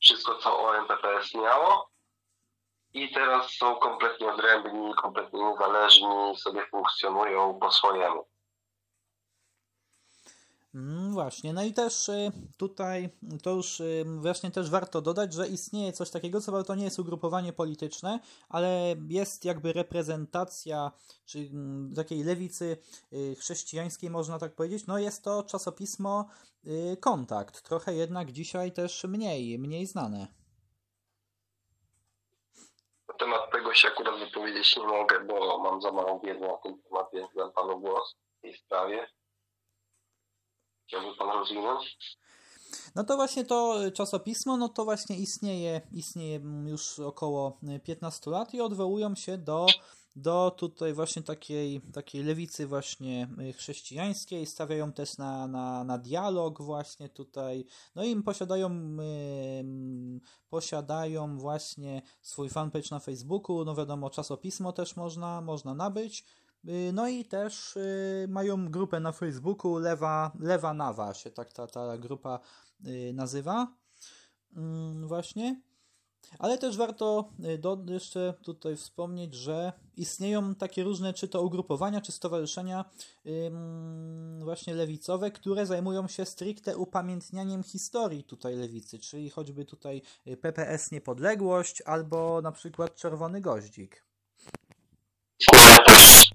[0.00, 1.90] wszystko, co OMPPS miało
[2.92, 8.26] i teraz są kompletnie odrębni, kompletnie niezależni, sobie funkcjonują po swojemu.
[10.76, 13.08] Mm, właśnie, no i też y, tutaj
[13.42, 16.98] to już y, właśnie też warto dodać, że istnieje coś takiego, co to nie jest
[16.98, 20.92] ugrupowanie polityczne, ale jest jakby reprezentacja
[21.26, 22.76] czy mm, takiej lewicy
[23.12, 24.86] y, chrześcijańskiej, można tak powiedzieć.
[24.86, 26.28] No jest to czasopismo
[27.00, 30.26] Kontakt, trochę jednak dzisiaj też mniej, mniej znane.
[33.08, 36.82] Na temat tego się akurat wypowiedzieć nie mogę, bo mam za małą wiedzę na ten
[36.82, 39.06] temat, więc dam panu głos w tej sprawie.
[40.86, 41.98] Chciałby Pan rozwinąć?
[42.94, 48.60] No to właśnie to czasopismo, no to właśnie istnieje, istnieje już około 15 lat i
[48.60, 49.66] odwołują się do,
[50.16, 57.08] do tutaj właśnie takiej, takiej lewicy właśnie chrześcijańskiej, stawiają też na, na, na dialog właśnie
[57.08, 60.20] tutaj, no i posiadają, yy,
[60.50, 66.24] posiadają właśnie swój fanpage na Facebooku, no wiadomo, czasopismo też można, można nabyć,
[66.92, 71.98] no i też y, mają grupę na Facebooku Lewa, Lewa Nawa się tak ta, ta
[71.98, 72.40] grupa
[72.86, 73.72] y, nazywa.
[74.56, 75.60] Mm, właśnie.
[76.38, 82.12] Ale też warto do, jeszcze tutaj wspomnieć, że istnieją takie różne, czy to ugrupowania, czy
[82.12, 82.84] stowarzyszenia
[84.40, 90.02] właśnie lewicowe, które zajmują się stricte upamiętnianiem historii tutaj lewicy, czyli choćby tutaj
[90.40, 94.04] PPS Niepodległość albo na przykład Czerwony Goździk.
[95.40, 96.30] Istnieje też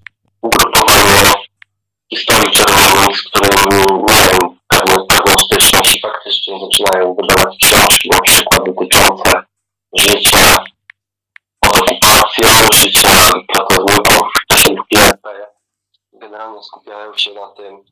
[2.13, 9.43] historii z którymi mają pewną, pewną styczność i faktycznie zaczynają wydawać książki, na przykład dotyczące
[9.97, 10.63] życia
[11.59, 15.47] pod okupacją, życia pracowników w czasie PRP.
[16.13, 17.83] Generalnie skupiają się na tym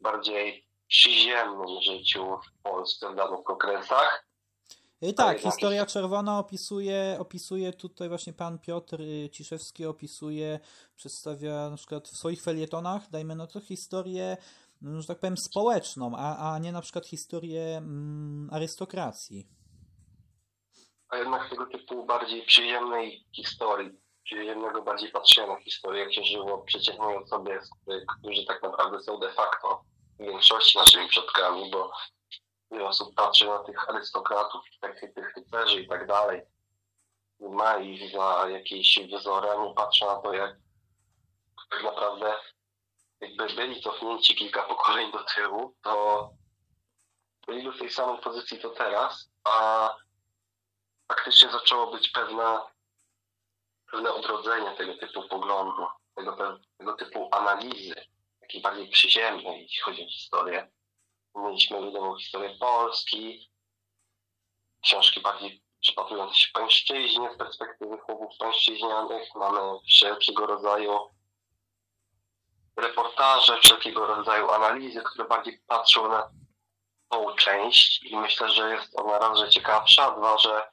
[0.00, 4.24] bardziej przyziemnym życiu w Polsce w danych okresach
[5.12, 10.60] tak, historia czerwona opisuje, opisuje tutaj właśnie pan Piotr y, Ciszewski opisuje,
[10.96, 14.36] przedstawia na przykład w swoich felietonach, dajmy na to historię,
[14.82, 19.48] mm, że tak powiem, społeczną, a, a nie na przykład historię mm, arystokracji.
[21.08, 23.90] A jednak tego typu bardziej przyjemnej historii,
[24.24, 27.60] przyjemnego bardziej patrzenia na historię, jak się żyło przeciętnej osobie,
[28.18, 29.84] którzy tak naprawdę są de facto
[30.18, 31.90] w większości naszymi przodkami, bo
[32.74, 36.42] wiele osób patrzy na tych arystokratów, tak, tych rycerzy i tak dalej.
[37.40, 40.56] Ma ich za jakieś wzory, a nie patrzy na to, jak
[41.70, 42.34] tak naprawdę
[43.20, 46.30] jakby byli cofnięci kilka pokoleń do tyłu, to
[47.46, 49.88] byli w tej samej pozycji co teraz, a
[51.08, 52.60] faktycznie zaczęło być pewne,
[53.90, 57.94] pewne odrodzenie tego typu poglądu, tego, tego typu analizy,
[58.40, 60.70] takiej bardziej przyziemnej, jeśli chodzi o historię.
[61.34, 63.50] Mieliśmy ludową historię Polski,
[64.82, 69.28] książki bardziej przypatrujące się pańszczyźnie z perspektywy chłopów pańszczyźnianych.
[69.34, 70.98] Mamy wszelkiego rodzaju
[72.76, 76.30] reportaże, wszelkiego rodzaju analizy, które bardziej patrzą na
[77.08, 80.70] tą część i myślę, że jest ona raz, że ciekawsza, dwa, że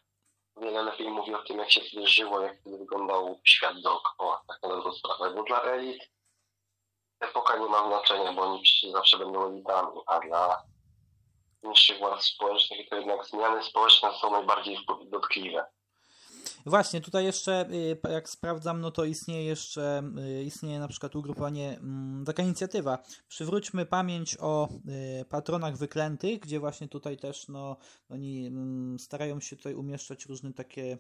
[0.58, 4.94] wiele lepiej mówi o tym, jak się żyło, jak wyglądał świat dookoła, tak na dobrą
[4.94, 5.34] sprawę.
[5.34, 6.04] Bo dla elit
[7.22, 10.64] epoka nie ma znaczenia, bo oni przecież zawsze będą elitami, a dla
[11.64, 15.66] niższych władz społecznych to jednak zmiany społeczne są najbardziej dotkliwe.
[16.66, 20.04] Właśnie, tutaj jeszcze, y, jak sprawdzam, no to istnieje jeszcze,
[20.40, 24.70] y, istnieje na przykład ugrupowanie, mm, taka inicjatywa, przywróćmy pamięć o
[25.22, 27.78] y, patronach wyklętych, gdzie właśnie tutaj też, no,
[28.10, 30.98] oni mm, starają się tutaj umieszczać różne takie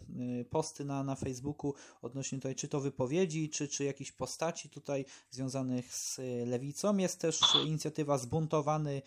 [0.49, 5.95] posty na, na Facebooku odnośnie tutaj, czy to wypowiedzi, czy, czy jakichś postaci tutaj związanych
[5.95, 6.97] z lewicą.
[6.97, 9.01] Jest też inicjatywa Zbuntowany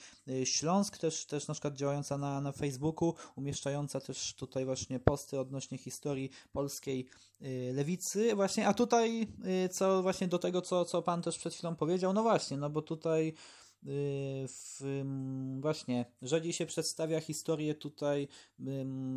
[0.44, 5.78] Śląsk, też, też na przykład działająca na, na Facebooku, umieszczająca też tutaj właśnie posty odnośnie
[5.78, 7.08] historii polskiej
[7.42, 8.34] y, lewicy.
[8.34, 9.26] Właśnie, a tutaj
[9.66, 12.70] y, co właśnie do tego, co, co pan też przed chwilą powiedział, no właśnie, no
[12.70, 13.34] bo tutaj
[13.84, 14.80] w,
[15.60, 18.28] właśnie rzadziej się przedstawia historię tutaj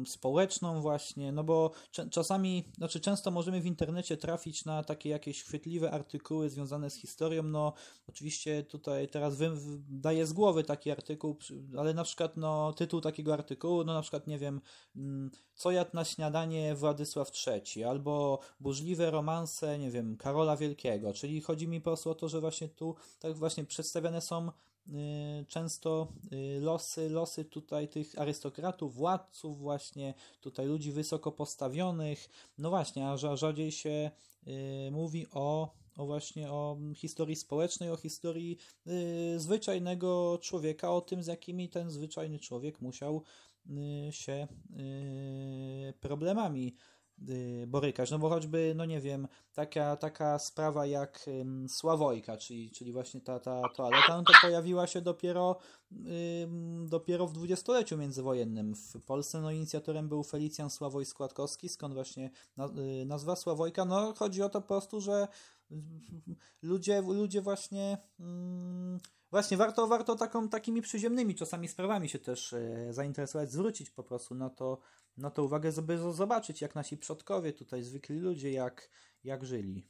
[0.05, 1.71] społeczną właśnie, no bo
[2.11, 7.43] czasami, znaczy często możemy w internecie trafić na takie jakieś chwytliwe artykuły związane z historią,
[7.43, 7.73] no
[8.07, 9.51] oczywiście tutaj teraz wy,
[9.89, 11.37] daję z głowy taki artykuł,
[11.77, 14.61] ale na przykład no tytuł takiego artykułu, no na przykład nie wiem,
[15.53, 21.67] co jadł na śniadanie Władysław III, albo burzliwe romanse, nie wiem, Karola Wielkiego, czyli chodzi
[21.67, 24.56] mi po prostu o to, że właśnie tu tak właśnie przedstawiane są Y,
[25.47, 33.07] często y, losy, losy tutaj tych arystokratów, władców właśnie, tutaj ludzi wysoko postawionych, no właśnie,
[33.07, 34.11] a rzadziej się
[34.47, 38.57] y, mówi o, o właśnie o historii społecznej, o historii
[39.37, 43.23] zwyczajnego człowieka, o tym z jakimi ten zwyczajny człowiek musiał
[44.11, 44.47] się
[45.99, 46.75] problemami
[47.29, 48.11] Y, borykać.
[48.11, 53.21] No bo choćby, no nie wiem, taka, taka sprawa jak um, Sławojka, czyli, czyli właśnie
[53.21, 55.57] ta, ta toaleta, no to pojawiła się dopiero,
[55.91, 58.75] um, dopiero w dwudziestoleciu międzywojennym.
[58.75, 62.29] W Polsce no, inicjatorem był Felicjan Sławoj Składkowski, skąd właśnie
[63.01, 63.85] y, nazwa Sławojka.
[63.85, 65.27] No chodzi o to po prostu, że
[66.61, 67.97] ludzie, ludzie właśnie
[69.31, 74.35] właśnie warto, warto taką, takimi przyziemnymi czasami sprawami się też e, zainteresować, zwrócić po prostu
[74.35, 74.77] na to,
[75.17, 78.89] na to uwagę, żeby zobaczyć jak nasi przodkowie tutaj, zwykli ludzie, jak,
[79.23, 79.87] jak żyli.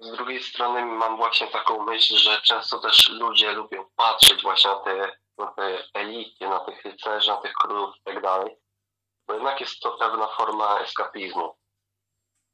[0.00, 4.78] Z drugiej strony mam właśnie taką myśl, że często też ludzie lubią patrzeć właśnie na
[4.78, 8.56] te, na te elity, na tych rycerzy, na tych królów i tak dalej,
[9.26, 11.60] bo jednak jest to pewna forma eskapizmu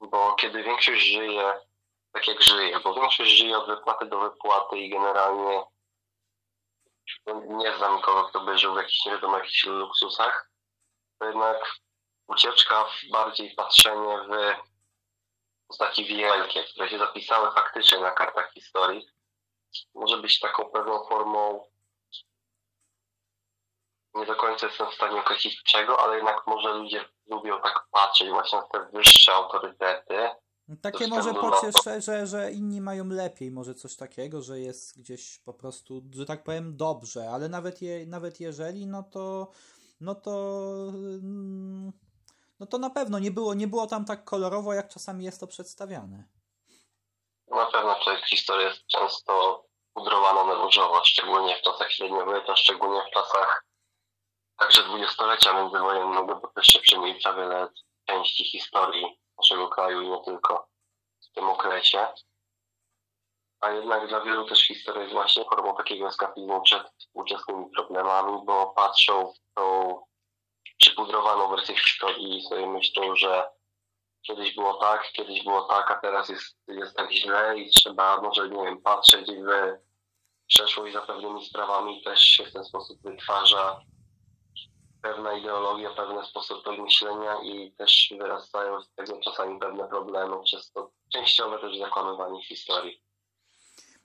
[0.00, 1.52] bo kiedy większość żyje
[2.16, 5.64] tak jak żyje, bo większość żyje od wypłaty do wypłaty i generalnie
[7.48, 10.50] nie znam nikogo, kto by żył w jakichś, nie wiadomo, jakichś luksusach,
[11.20, 11.72] jednak
[12.28, 14.56] ucieczka, bardziej patrzenie w
[15.68, 19.06] postaci wielkie, które się zapisały faktycznie na kartach historii,
[19.94, 21.66] może być taką pewną formą
[24.14, 28.28] nie do końca jestem w stanie określić czego, ale jednak może ludzie lubią tak patrzeć
[28.28, 30.30] właśnie na te wyższe autorytety.
[30.82, 35.54] Takie może pociesze, że, że inni mają lepiej, może coś takiego, że jest gdzieś po
[35.54, 39.50] prostu, że tak powiem, dobrze, ale nawet, je, nawet jeżeli, no to
[40.00, 40.30] no to
[41.22, 41.92] mm,
[42.60, 45.46] no to na pewno nie było, nie było tam tak kolorowo, jak czasami jest to
[45.46, 46.24] przedstawiane.
[47.48, 53.14] Na pewno to historia jest często pudrowana na różowo, szczególnie w czasach średniowiecza, szczególnie w
[53.14, 53.64] czasach
[54.58, 57.68] także dwudziestolecia międzywojennego, bo też się przemilcza wiele
[58.06, 60.68] części historii naszego kraju i nie tylko
[61.30, 62.06] w tym okresie.
[63.60, 68.66] A jednak dla wielu też historia jest właśnie formą takiego eskapizmu przed współczesnymi problemami, bo
[68.66, 69.96] patrzą w tą
[70.78, 73.48] przypudrowaną wersję historii i sobie myślą, że
[74.22, 78.48] kiedyś było tak, kiedyś było tak, a teraz jest, jest tak źle i trzeba może,
[78.48, 79.78] nie wiem, patrzeć w
[80.48, 83.80] przeszłość za pewnymi sprawami też się w ten sposób wytwarza
[85.06, 90.90] pewna ideologia, pewne sposoby myślenia i też wyrastają z tego czasami pewne problemy, przez to
[91.12, 93.02] częściowe też zakłamywanie historii.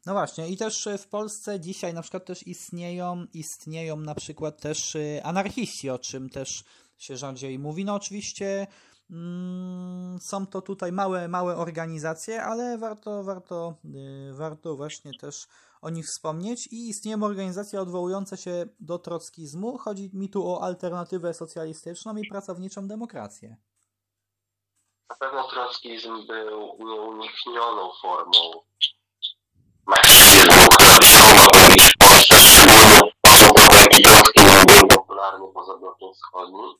[0.06, 4.96] No właśnie, i też w Polsce dzisiaj na przykład też istnieją, istnieją na przykład też
[4.96, 6.64] y, anarchiści, o czym też
[6.98, 7.86] się rzadziej mówi.
[7.86, 8.68] No oczywiście
[9.12, 15.48] mm, są to tutaj małe, małe organizacje, ale warto, warto, yy, warto właśnie też
[15.82, 19.78] o nich wspomnieć i istnieją organizacje odwołujące się do trockizmu.
[19.78, 23.58] Chodzi mi tu o alternatywę socjalistyczną i pracowniczą demokrację.
[25.10, 28.62] Na pewno trockizm był nieuniknioną formą
[29.86, 36.74] marksizmu, która występowała w Polsce, szczególnie to, jaki trockizm był popularny poza blokiem wschodnim.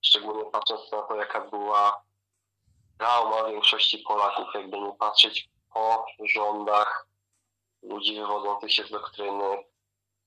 [0.00, 2.02] Szczególnie patrząc na to, jaka była
[2.98, 7.08] trauma większości Polaków, jakby nie patrzeć po rządach
[7.82, 9.64] ludzi wywodzących się z doktryny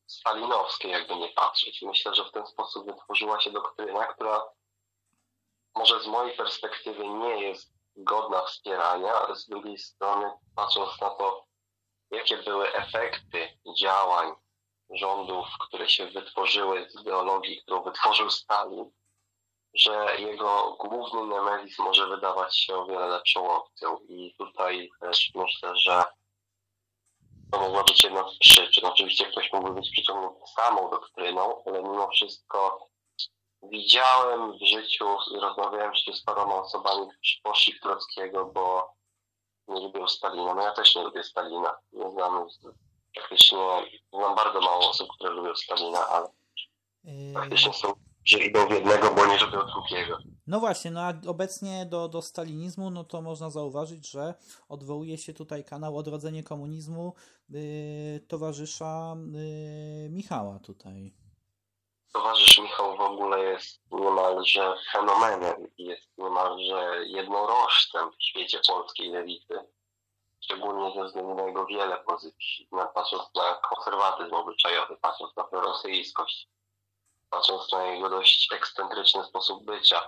[0.07, 1.81] stalinowskiej, jakby nie patrzeć.
[1.81, 4.43] Myślę, że w ten sposób wytworzyła się doktryna, która
[5.75, 11.45] może z mojej perspektywy nie jest godna wspierania, ale z drugiej strony, patrząc na to,
[12.11, 14.33] jakie były efekty działań
[14.89, 18.91] rządów, które się wytworzyły z ideologii, którą wytworzył Stalin,
[19.73, 23.97] że jego główny Nemezis może wydawać się o wiele lepszą opcją.
[24.09, 26.03] I tutaj też myślę, że
[27.51, 28.85] to mogła być jedna z przyczyn.
[28.85, 32.87] Oczywiście ktoś mógłby być przyciągnięty samą doktryną, ale mimo wszystko
[33.63, 35.05] widziałem w życiu,
[35.41, 38.93] rozmawiałem życiu z paroma osobami, którzy poszli w Trockiego, bo
[39.67, 40.53] nie lubią Stalina.
[40.53, 41.77] No ja też nie lubię Stalina.
[41.93, 42.47] Nie znam
[43.15, 43.57] praktycznie,
[44.13, 46.27] znam bardzo mało osób, które lubią Stalina, ale
[47.03, 47.93] Yy, praktycznie są,
[48.25, 50.17] że idą w jednego, bo nie lubią drugiego.
[50.47, 54.33] No właśnie, no a obecnie do, do stalinizmu, no to można zauważyć, że
[54.69, 57.13] odwołuje się tutaj kanał Odrodzenie Komunizmu
[58.27, 61.13] towarzysza yy, Michała tutaj.
[62.13, 69.59] Towarzysz Michał w ogóle jest niemalże fenomenem i jest niemalże jednorożcem w świecie polskiej lewicy.
[70.41, 76.47] Szczególnie ze względu na jego wiele pozycji, na, patrząc na konserwatyzm obyczajowy, patrząc na prorosyjskość,
[77.29, 80.01] patrząc na jego dość ekscentryczny sposób bycia.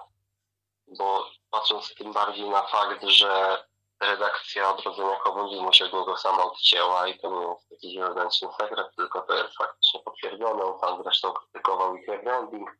[0.87, 3.63] Bo patrząc tym bardziej na fakt, że
[4.05, 8.95] redakcja odrodzenia komunizmu się od niego sama odcięła i to nie jest jakiś wewnętrzny sekret,
[8.95, 10.63] tylko to jest faktycznie potwierdzone.
[10.63, 12.71] On sam zresztą krytykował ich rebranding.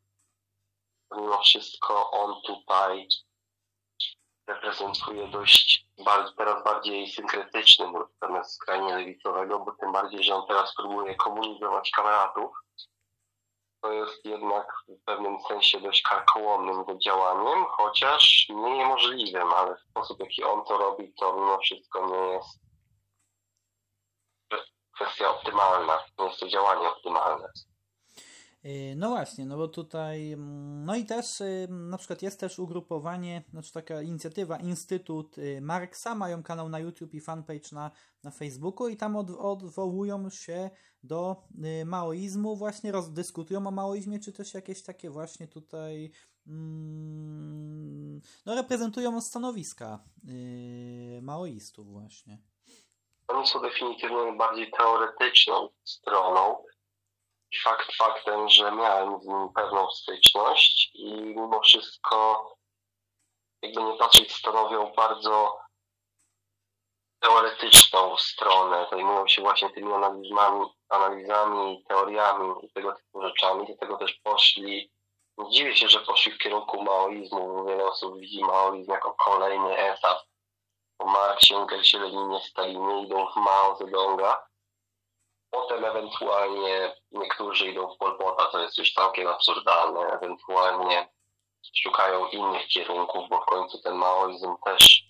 [1.16, 3.08] Mimo wszystko on tutaj
[4.46, 8.12] reprezentuje dość bardzo, teraz bardziej synkretyczny nurt
[8.44, 12.56] skrajnie lewicowego, bo tym bardziej, że on teraz próbuje komunizować kameratów.
[13.84, 20.44] To jest jednak w pewnym sensie dość karkołomnym działaniem, chociaż nie niemożliwym, ale sposób, jaki
[20.44, 22.60] on to robi, to mimo wszystko nie jest
[24.94, 27.48] kwestia optymalna, nie jest to działanie optymalne.
[28.64, 32.58] Yy, No właśnie, no bo tutaj, mm, no i też yy, na przykład jest też
[32.58, 37.90] ugrupowanie, znaczy taka inicjatywa Instytut yy, Marksa, mają kanał na YouTube i fanpage na,
[38.22, 40.70] na Facebooku i tam od, odwołują się
[41.02, 41.36] do
[41.84, 46.10] maoizmu, właśnie rozdyskutują o maoizmie, czy też jakieś takie właśnie tutaj
[46.46, 52.38] mm, no reprezentują stanowiska yy, maoistów właśnie.
[53.28, 56.56] Oni są definitywnie bardziej teoretyczną stroną.
[57.62, 62.48] Fakt faktem, że miałem z nim pewną styczność i mimo wszystko,
[63.62, 65.58] jakby nie patrzeć, stanowią bardzo
[67.20, 68.86] teoretyczną stronę.
[68.90, 73.66] Zajmują się właśnie tymi analizami, analizami, teoriami i tego typu rzeczami.
[73.66, 74.90] Do tego też poszli.
[75.38, 80.18] Nie dziwię się, że poszli w kierunku maoizmu, wiele osób widzi maoizm jako kolejny etap
[80.98, 84.46] po Marksie, Engelsie, Leninie, Stalinie idą w Mao Zedonga.
[85.54, 90.00] Potem ewentualnie niektórzy idą w Pol Pota, to jest już całkiem absurdalne.
[90.00, 91.08] Ewentualnie
[91.76, 95.04] szukają innych kierunków, bo w końcu ten maoizm też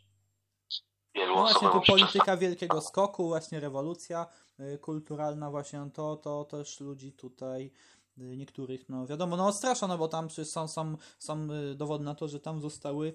[1.15, 4.27] wielu No właśnie tu polityka wielkiego skoku, właśnie rewolucja
[4.61, 7.71] y, kulturalna, właśnie to, to też ludzi tutaj
[8.19, 12.05] y, niektórych, no wiadomo, no odstrasza, no bo tam przecież są, są, są y, dowody
[12.05, 13.15] na to, że tam zostały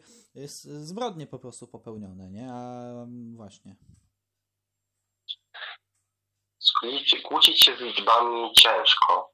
[0.64, 2.54] zbrodnie po prostu popełnione, nie?
[2.54, 3.76] A mm, właśnie.
[6.80, 9.32] Kłócić, kłócić się z liczbami ciężko.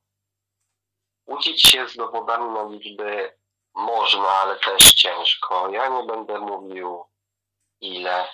[1.26, 3.38] Kłócić się z dowodami na liczby
[3.76, 5.69] można, ale też ciężko.
[5.69, 7.05] Ja nie będę mówił
[7.82, 8.28] ile.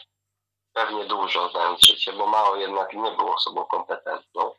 [0.73, 4.51] Pewnie dużo znając życie, bo mało jednak nie był osobą kompetentną.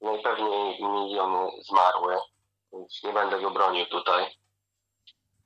[0.00, 2.18] Najpewniej miliony zmarły,
[2.72, 4.38] więc nie będę go bronił tutaj.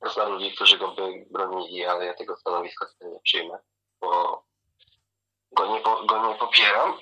[0.02, 3.58] Znam ludzi, którzy go by bronili, ale ja tego stanowiska tutaj nie przyjmę,
[4.00, 4.42] bo
[5.52, 6.98] go nie, po, go nie popieram.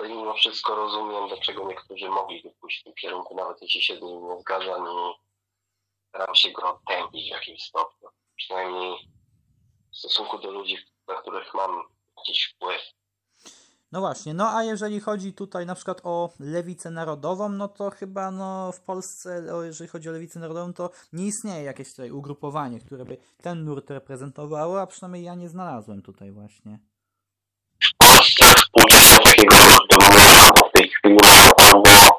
[0.00, 4.28] Mimo wszystko rozumiem, dlaczego niektórzy mogliby pójść w tym kierunku, nawet jeśli się z nim
[4.28, 5.14] nie zgadzam i
[6.08, 8.08] staram się go tępić w jakimś stopniu.
[8.36, 9.08] Przynajmniej
[9.92, 10.76] w stosunku do ludzi,
[11.08, 11.82] na których mam
[12.18, 12.80] jakiś wpływ.
[13.92, 18.30] No właśnie, no a jeżeli chodzi tutaj na przykład o lewicę narodową, no to chyba
[18.30, 23.04] no w Polsce, jeżeli chodzi o lewicę narodową, to nie istnieje jakieś tutaj ugrupowanie, które
[23.04, 26.78] by ten nurt reprezentowało, a przynajmniej ja nie znalazłem tutaj właśnie.
[28.76, 31.16] Nie ma, bo w tej chwili
[31.58, 32.18] albo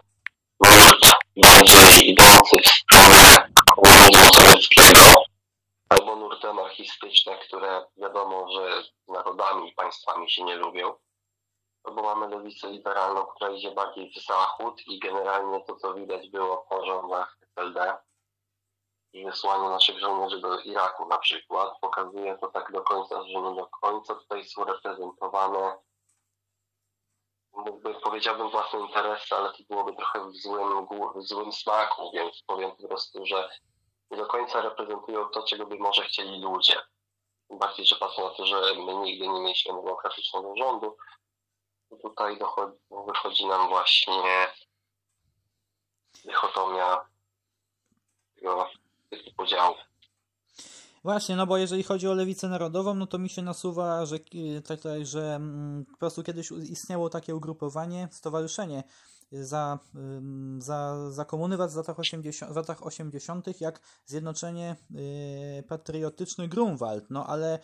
[0.59, 1.05] nurt
[1.37, 5.23] bardziej idący w stronę komunizmu sowieckiego,
[5.89, 10.93] albo nurty anarchistyczne, które wiadomo, że z narodami i państwami się nie lubią.
[11.83, 16.57] Albo mamy lewicę liberalną, która idzie bardziej w zachód i generalnie to, co widać było
[16.69, 17.97] po rządach SLD
[19.13, 23.55] i wysłaniu naszych żołnierzy do Iraku na przykład, pokazuje to tak do końca, że nie
[23.55, 25.77] do końca tutaj są reprezentowane
[27.53, 32.71] mógłby, powiedziałbym własne interesy, ale to byłoby trochę w złym, w złym smaku, więc powiem
[32.71, 33.49] po prostu, że
[34.11, 36.81] nie do końca reprezentują to, czego by może chcieli ludzie.
[37.49, 40.97] Bardziej, że patrzą na to, że my nigdy nie mieliśmy demokratycznego rządu,
[42.01, 42.77] tutaj dochodzi,
[43.07, 44.47] wychodzi nam właśnie
[46.25, 47.05] dychotomia
[48.35, 48.69] tego
[49.37, 49.75] podziału.
[51.03, 54.19] Właśnie, no bo jeżeli chodzi o lewicę narodową, no to mi się nasuwa, że,
[54.67, 58.83] tutaj, że mm, po prostu kiedyś istniało takie ugrupowanie, stowarzyszenie
[59.31, 59.79] za,
[60.57, 64.75] za, za komuny w latach 80, w latach 80., jak Zjednoczenie
[65.59, 67.05] y, Patriotyczne Grunwald.
[67.09, 67.59] No ale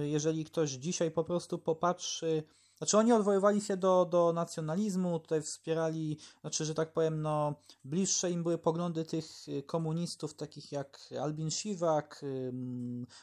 [0.00, 2.42] y, jeżeli ktoś dzisiaj po prostu popatrzy
[2.78, 7.54] znaczy oni odwoływali się do, do nacjonalizmu, tutaj wspierali, znaczy, że tak powiem, no,
[7.84, 12.24] bliższe im były poglądy tych y, komunistów, takich jak Albin Siwak,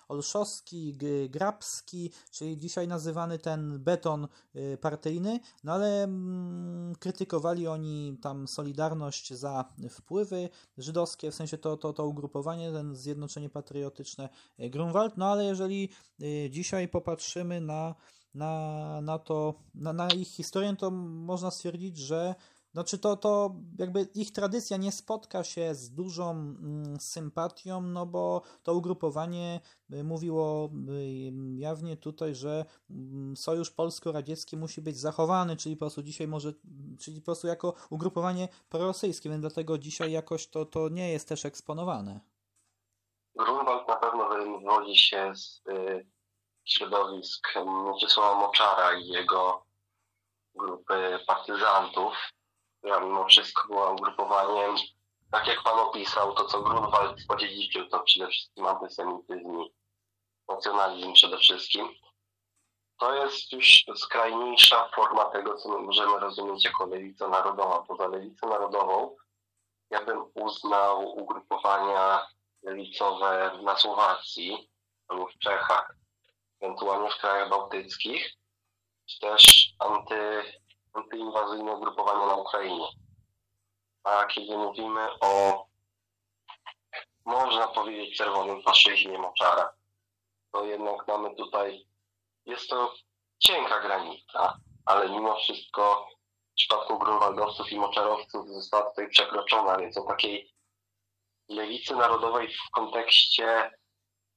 [0.08, 0.98] Olszowski,
[1.30, 9.34] Grabski, czyli dzisiaj nazywany ten beton y, partyjny, no ale mm, krytykowali oni tam Solidarność
[9.34, 14.30] za wpływy żydowskie, w sensie to, to, to ugrupowanie, ten Zjednoczenie Patriotyczne
[14.60, 15.90] y, Grunwald, no ale jeżeli
[16.50, 17.96] dzisiaj popatrzymy na
[18.34, 22.36] na, na to, na, na ich historię, to można stwierdzić, że
[22.74, 28.42] znaczy to, to jakby ich tradycja nie spotka się z dużą mm, sympatią, no bo
[28.64, 29.60] to ugrupowanie
[29.94, 36.04] y, mówiło y, jawnie tutaj, że mm, Sojusz Polsko-Radziecki musi być zachowany, czyli po prostu
[36.04, 36.54] dzisiaj może,
[37.00, 41.46] czyli po prostu jako ugrupowanie prorosyjskie, więc dlatego dzisiaj jakoś to, to nie jest też
[41.46, 42.20] eksponowane.
[43.36, 46.06] Grunwald na pewno wywodzi się z y,
[46.66, 47.48] środowisk
[47.86, 49.66] Mieczysława Moczara i jego
[50.56, 52.14] grupy partyzantów,
[52.80, 54.76] która mimo wszystko była ugrupowaniem,
[55.32, 59.74] tak jak Pan opisał, to co Grunwald odziedziczył, to przede wszystkim antysemityzm i
[60.50, 61.90] nacjonalizm przede wszystkim.
[63.00, 67.84] To jest już skrajniejsza forma tego, co my możemy rozumieć jako lewica narodowa.
[67.88, 69.16] Poza lewicą narodową
[69.92, 72.28] ja bym uznał ugrupowania
[72.64, 74.70] lewicowe na Słowacji
[75.08, 75.96] albo w Czechach
[76.62, 78.34] ewentualnie w krajach bałtyckich,
[79.06, 80.44] czy też anty,
[80.94, 82.88] antyinwazyjne ugrupowania na Ukrainie.
[84.04, 85.66] A kiedy mówimy o,
[87.26, 89.74] można powiedzieć, czerwonym faszyzmie Moczara,
[90.52, 91.88] to jednak mamy tutaj,
[92.46, 92.94] jest to
[93.40, 96.08] cienka granica, ale mimo wszystko
[96.52, 100.54] w przypadku grunwaldowców i moczarowców została tutaj przekroczona, więc o takiej
[101.50, 103.72] lewicy narodowej w kontekście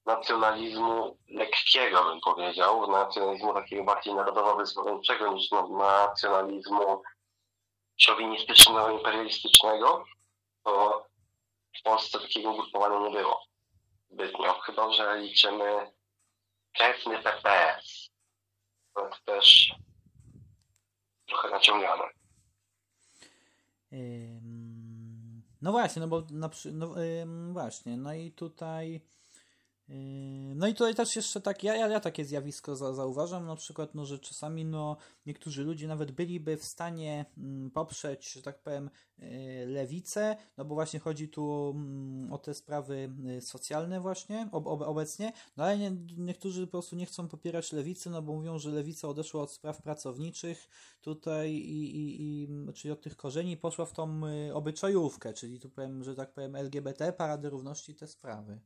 [0.07, 7.03] nacjonalizmu lekkiego, bym powiedział, nacjonalizmu takiego bardziej narodowo-wyzwoleńczego niż nacjonalizmu
[7.97, 10.05] szowinistyczno-imperialistycznego,
[10.65, 11.05] to
[11.81, 13.45] w Polsce takiego ugrupowania nie było
[14.11, 15.93] zbytnio, chyba że liczymy
[16.75, 18.11] krewny PPS.
[18.95, 19.75] To też
[21.27, 22.05] trochę naciągane.
[25.63, 26.95] No właśnie, no bo na, no,
[27.53, 29.01] właśnie, no i tutaj
[30.55, 33.95] no i tutaj też jeszcze tak, ja, ja, ja takie zjawisko za, zauważam, na przykład,
[33.95, 38.91] no, że czasami no, niektórzy ludzie nawet byliby w stanie mm, poprzeć, że tak powiem,
[39.19, 44.67] yy, lewicę, no bo właśnie chodzi tu mm, o te sprawy yy, socjalne właśnie ob,
[44.67, 48.59] ob, obecnie, no ale nie, niektórzy po prostu nie chcą popierać lewicy, no bo mówią,
[48.59, 50.69] że lewica odeszła od spraw pracowniczych
[51.01, 54.21] tutaj i, i, i czyli od tych korzeni poszła w tą
[54.53, 58.61] obyczajówkę, czyli tu powiem, że tak powiem LGBT, parady równości, te sprawy.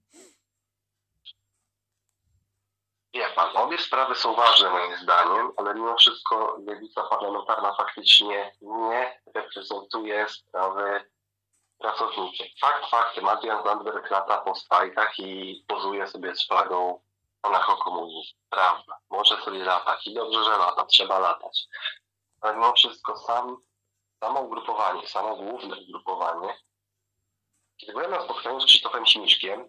[3.19, 9.21] Wie pan, obie sprawy są ważne moim zdaniem, ale mimo wszystko lewica parlamentarna faktycznie nie
[9.35, 11.11] reprezentuje sprawy
[11.79, 12.55] pracowniczej.
[12.61, 17.01] Fakt faktem, Adrian Zandberg lata po strajkach i pozuje sobie z flagą
[17.43, 18.41] anarchokomunizmu.
[18.51, 21.67] Prawda, może sobie latać i dobrze, że lata, trzeba latać.
[22.41, 23.57] Ale mimo wszystko sam,
[24.21, 26.59] samo ugrupowanie, samo główne ugrupowanie,
[27.77, 29.69] kiedy byłem na spotkaniu z Krzysztofem Simiszkiem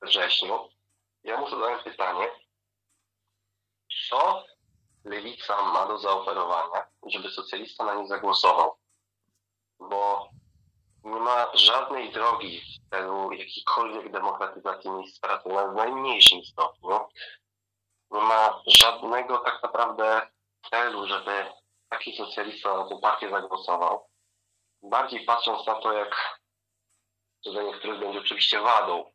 [0.00, 0.68] we wrześniu,
[1.24, 2.43] ja mu zadałem pytanie,
[4.08, 4.44] co
[5.04, 8.76] lewica ma do zaoferowania, żeby socjalista na nie zagłosował.
[9.80, 10.28] Bo
[11.04, 17.00] nie ma żadnej drogi w celu jakiejkolwiek demokratyzacji miejsc pracy, na najmniejszym stopniu.
[18.10, 20.30] Nie ma żadnego tak naprawdę
[20.70, 21.52] celu, żeby
[21.88, 24.08] taki socjalista na tę partię zagłosował.
[24.82, 26.40] Bardziej patrząc na to, jak
[27.44, 29.13] dla niektórych będzie oczywiście wadą,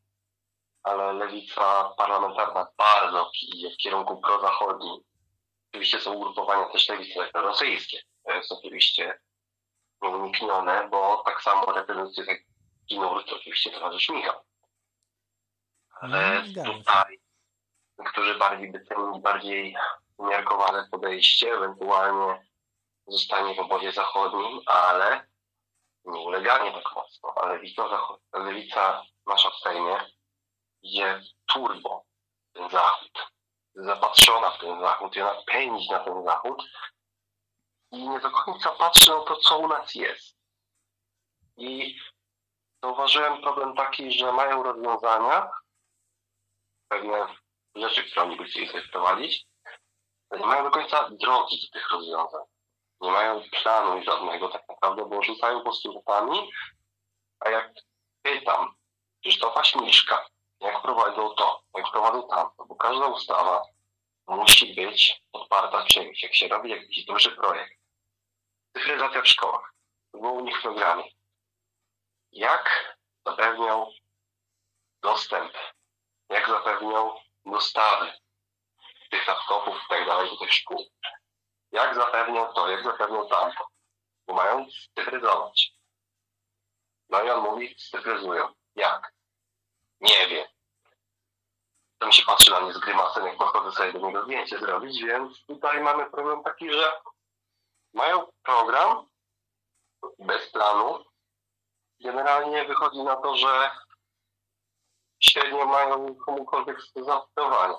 [0.83, 4.97] ale lewica parlamentarna bardzo idzie w kierunku prozachodnim.
[5.71, 8.01] Oczywiście są ugrupowania też lewicy rosyjskie.
[8.23, 9.19] To jest oczywiście
[10.01, 12.39] nieuniknione, bo tak samo reprezentuje jak
[12.89, 14.41] Kinur, to oczywiście towarzysz Michał.
[16.01, 17.19] Ale no, tutaj
[17.97, 19.75] niektórzy bardziej by cenili bardziej
[20.17, 22.49] umiarkowane podejście, ewentualnie
[23.07, 25.27] zostanie w obozie zachodnim, ale
[26.05, 27.33] nie uleganie tak mocno.
[27.35, 27.83] Ale lewica,
[28.33, 30.18] lewica nasza w Sejmie
[30.81, 32.05] idzie turbo
[32.53, 33.27] ten zachód.
[33.75, 36.63] Zapatrzona w ten zachód i ona pędzi na ten zachód
[37.91, 40.37] i nie do końca patrzy na to, co u nas jest.
[41.57, 41.99] I
[42.83, 45.49] zauważyłem problem taki, że mają rozwiązania,
[46.87, 47.35] pewne
[47.75, 49.45] rzeczy, które oni by chcieli sobie wprowadzić,
[50.31, 52.43] nie mają do końca drogi do tych rozwiązań.
[53.01, 56.51] Nie mają planu żadnego tak naprawdę, bo rzucają postulatami,
[57.39, 57.73] a jak
[58.21, 58.75] pytam
[59.21, 60.25] Krzysztofa Śmiszka,
[60.59, 63.63] jak prowadzą to, jak prowadzą tamto, bo każda ustawa
[64.27, 66.23] musi być odparta czymś.
[66.23, 67.79] Jak się robi jakiś duży projekt,
[68.77, 69.73] cyfryzacja w szkołach,
[70.13, 71.03] było u nich w programie.
[72.31, 73.91] Jak zapewniał
[75.01, 75.53] dostęp,
[76.29, 78.13] jak zapewniał dostawy
[79.11, 80.85] tych laptopów i tak dalej do tych szkół.
[81.71, 83.67] Jak zapewnią to, jak zapewnią tamto.
[84.27, 85.71] Bo mają cyfryzować.
[87.09, 88.53] No i on mówi, cyfryzują.
[88.75, 89.13] Jak?
[90.01, 90.47] Nie wiem.
[91.99, 95.45] Tam się patrzy na mnie z grymasem, jak podchodzę sobie do niego zdjęcie zrobić, więc
[95.45, 97.01] tutaj mamy problem taki, że
[97.93, 99.09] mają program
[100.19, 101.05] bez planu.
[101.99, 103.71] Generalnie wychodzi na to, że
[105.19, 107.75] średnio mają komukolwiek zastosowanie.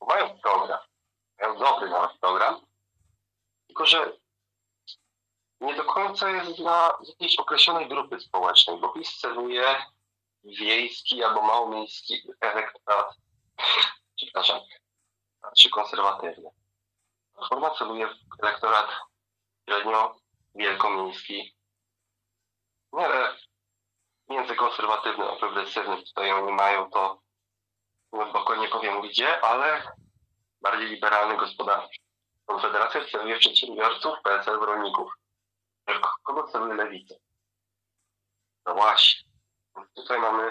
[0.00, 0.80] Mają program,
[1.40, 2.60] mają dobry nawet program,
[3.66, 4.16] tylko że
[5.60, 9.82] nie do końca jest dla jakiejś określonej grupy społecznej, bo PiS celuje
[10.44, 13.14] wiejski albo małomiejski elektorat,
[14.16, 14.60] przepraszam,
[15.58, 16.50] czy konserwatywny.
[17.34, 18.90] Platforma celuje w elektorat
[19.64, 20.16] średnio
[20.54, 21.56] wielkomiejski,
[22.92, 23.36] ale
[24.28, 27.20] między konserwatywnym a progresywnym tutaj oni mają to
[28.12, 29.92] głęboko nie powiem gdzie, ale
[30.60, 32.00] bardziej liberalny gospodarczy.
[32.46, 35.12] Konfederacja celuje przedsiębiorców, PSL w rolników.
[36.22, 37.14] Kogo celuje lewica?
[38.66, 39.31] No właśnie.
[39.94, 40.50] Tutaj mamy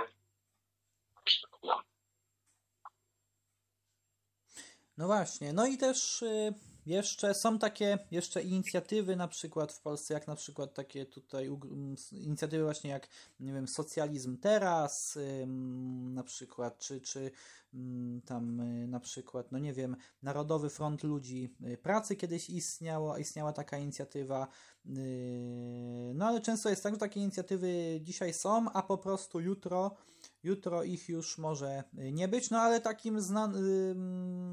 [4.98, 6.54] no właśnie, no i też y,
[6.86, 11.50] jeszcze są takie jeszcze inicjatywy na przykład w Polsce, jak na przykład takie tutaj
[12.12, 13.08] inicjatywy właśnie jak,
[13.40, 15.20] nie wiem, socjalizm teraz
[16.14, 17.32] na przykład, czy, czy
[18.26, 23.54] tam y, na przykład, no nie wiem, Narodowy Front Ludzi y, Pracy kiedyś istniało, istniała
[23.54, 24.48] taka inicjatywa,
[26.14, 29.96] no ale często jest tak, że takie inicjatywy dzisiaj są, a po prostu jutro
[30.44, 33.52] Jutro ich już może nie być, no ale takim zna,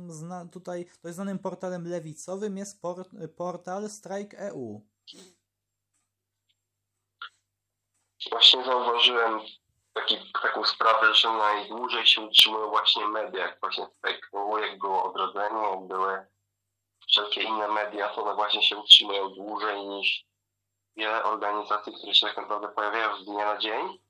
[0.08, 4.86] zna, tutaj dość znanym portalem lewicowym jest port, portal Strike.eu.
[8.30, 9.40] Właśnie zauważyłem
[9.92, 15.62] taki, taką sprawę, że najdłużej się utrzymują właśnie media, jak właśnie Strike.eu, jak było Odrodzenie,
[15.70, 16.26] jak były
[17.08, 20.24] wszelkie inne media, to one właśnie się utrzymują dłużej niż
[20.96, 24.07] wiele organizacji, które się tak naprawdę pojawiają z dnia na dzień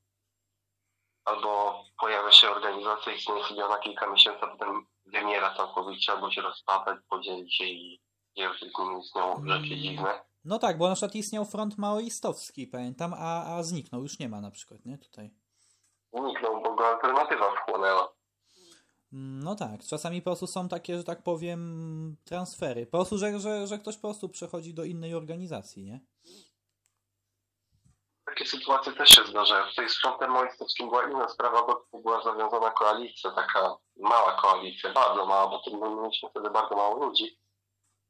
[1.24, 6.42] albo pojawia się organizacja, istnieje sobie ona kilka miesięcy, a potem wymiera całkowicie, albo się
[6.42, 8.00] rozpada, podzieli się i
[8.36, 9.78] nim istnieją rzeczy mm.
[9.82, 10.20] dziwne.
[10.44, 14.40] No tak, bo na przykład istniał front maoistowski, pamiętam, a, a zniknął, już nie ma
[14.40, 14.98] na przykład, nie?
[14.98, 15.30] Tutaj.
[16.12, 18.12] Zniknął, bo go alternatywa wchłonęła.
[19.12, 22.86] Mm, no tak, czasami po prostu są takie, że tak powiem, transfery.
[22.86, 26.00] Po prostu, że, że, że ktoś po prostu przechodzi do innej organizacji, nie?
[28.38, 29.66] Takie sytuacje też się zdarzają.
[29.66, 34.92] Tutaj z frontem moistowskim była inna sprawa, bo tu była zawiązana koalicja, taka mała koalicja,
[34.92, 37.38] bardzo mała, bo tu mieliśmy wtedy bardzo mało ludzi,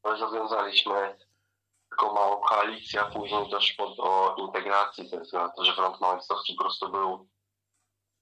[0.02, 1.18] ale zawiązaliśmy
[1.90, 6.54] taką małą koalicję, a później doszło do integracji, ze względu na to, że front moistowski
[6.54, 7.28] po prostu był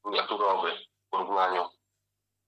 [0.04, 0.72] miniaturowy
[1.06, 1.68] w porównaniu.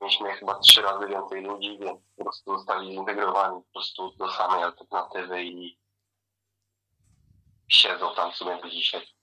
[0.01, 4.63] Mieliśmy chyba trzy razy więcej ludzi, więc po prostu zostali zintegrowani po prostu do samej
[4.63, 5.79] alternatywy i
[7.69, 9.18] siedzą tam w sumie do dzisiaj.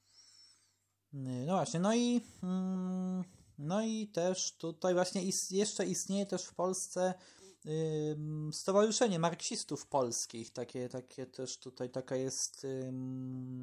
[1.15, 3.23] No właśnie, no i mm,
[3.57, 7.13] no i też tutaj właśnie jeszcze istnieje też w Polsce
[8.51, 12.67] Stowarzyszenie Marksistów Polskich, takie, takie też tutaj taka jest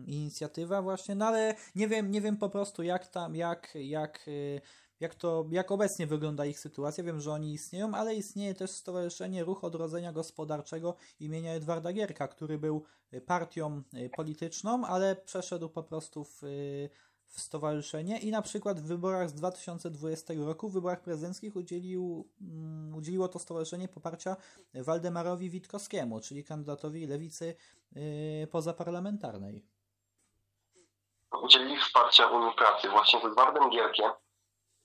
[0.06, 4.60] inicjatywa właśnie, no ale nie wiem, nie wiem po prostu jak tam, jak, jak, y,
[5.00, 9.44] jak to, jak obecnie wygląda ich sytuacja, wiem, że oni istnieją, ale istnieje też Stowarzyszenie
[9.44, 12.84] Ruch Odrodzenia Gospodarczego imienia Edwarda Gierka, który był
[13.26, 16.90] partią y, polityczną, ale przeszedł po prostu w y,
[17.32, 22.94] w stowarzyszenie i na przykład w wyborach z 2020 roku, w wyborach prezydenckich udzielił, um,
[22.94, 24.36] udzieliło to stowarzyszenie poparcia
[24.74, 27.56] Waldemarowi Witkowskiemu, czyli kandydatowi lewicy
[27.92, 29.64] yy, pozaparlamentarnej.
[31.42, 34.10] Udzielili wsparcia Unii Pracy właśnie z Edwardem Gierkiem.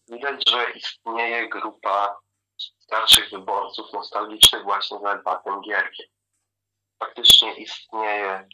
[0.08, 2.20] Widać, że istnieje grupa
[2.58, 6.08] starszych wyborców nostalgicznych właśnie za Edwardem Gierkiem.
[7.00, 8.48] Faktycznie istnieje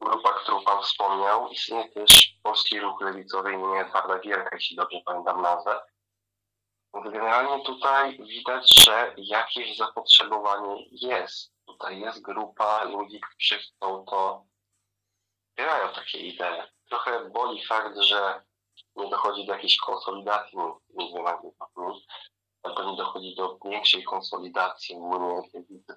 [0.00, 5.42] grupa, którą Pan wspomniał, istnieje też Polski Ruch Lewicowy imienia Edwarda Gierka, jeśli dobrze pamiętam
[5.42, 5.80] nazwę.
[7.04, 11.52] Generalnie tutaj widać, że jakieś zapotrzebowanie jest.
[11.66, 14.44] Tutaj jest grupa ludzi, którzy chcą to,
[15.48, 16.62] wspierają takie idee.
[16.88, 18.42] Trochę boli fakt, że
[18.96, 22.06] nie dochodzi do jakiejś konsolidacji między dwoma grupami,
[22.62, 25.42] albo nie dochodzi do większej konsolidacji ogólnie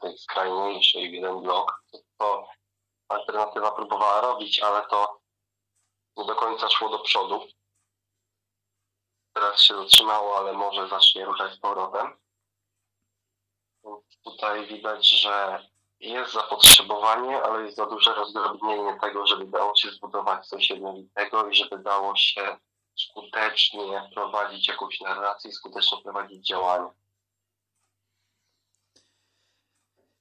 [0.02, 1.84] tej skrajniejszej w jeden blok,
[2.18, 2.48] to
[3.10, 5.20] alternatywa próbowała robić, ale to
[6.18, 7.48] nie do końca szło do przodu.
[9.34, 12.20] Teraz się zatrzymało, ale może zacznie ruszać z powrotem.
[14.24, 15.66] Tutaj widać, że
[16.00, 21.56] jest zapotrzebowanie, ale jest za duże rozdrobnienie tego, żeby dało się zbudować coś jednolitego i
[21.56, 22.58] żeby dało się
[22.96, 26.92] skutecznie prowadzić jakąś narrację i skutecznie prowadzić działania.
[29.98, 30.19] Yy,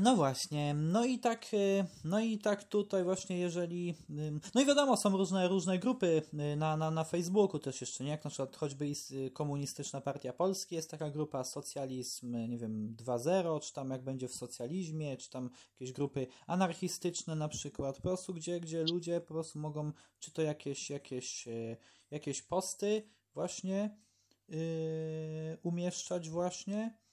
[0.00, 4.66] no właśnie, no i tak, yy, no i tak tutaj właśnie jeżeli, yy, no i
[4.66, 6.22] wiadomo, są różne, różne grupy
[6.56, 8.10] na, na, na Facebooku też jeszcze, nie?
[8.10, 8.92] Jak na przykład choćby
[9.32, 14.34] Komunistyczna Partia Polski jest taka grupa, Socjalizm, nie wiem, 2.0, czy tam jak będzie w
[14.34, 19.58] socjalizmie, czy tam jakieś grupy anarchistyczne na przykład, po prostu gdzie, gdzie ludzie po prostu
[19.58, 21.48] mogą, czy to jakieś, jakieś,
[22.10, 23.02] jakieś posty
[23.34, 23.96] właśnie
[25.62, 27.03] umieszczać właśnie,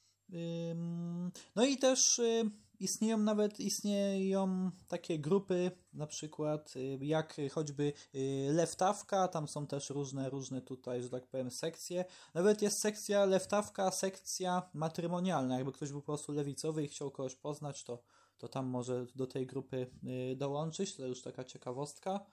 [1.56, 8.50] no i też y, istnieją nawet istnieją takie grupy, na przykład y, jak choćby y,
[8.54, 12.06] lewtawka, tam są też różne, różne tutaj, że tak powiem, sekcje.
[12.34, 15.56] Nawet jest sekcja lewtawka, sekcja matrymonialna.
[15.56, 18.04] Jakby ktoś był po prostu lewicowy i chciał kogoś poznać, to,
[18.38, 19.88] to tam może do tej grupy
[20.36, 20.96] dołączyć.
[20.96, 22.26] To już taka ciekawostka.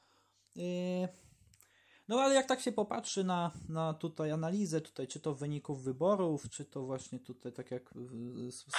[2.09, 6.51] No ale jak tak się popatrzy na, na tutaj analizę, tutaj czy to wyników wyborów,
[6.51, 7.95] czy to właśnie tutaj tak jak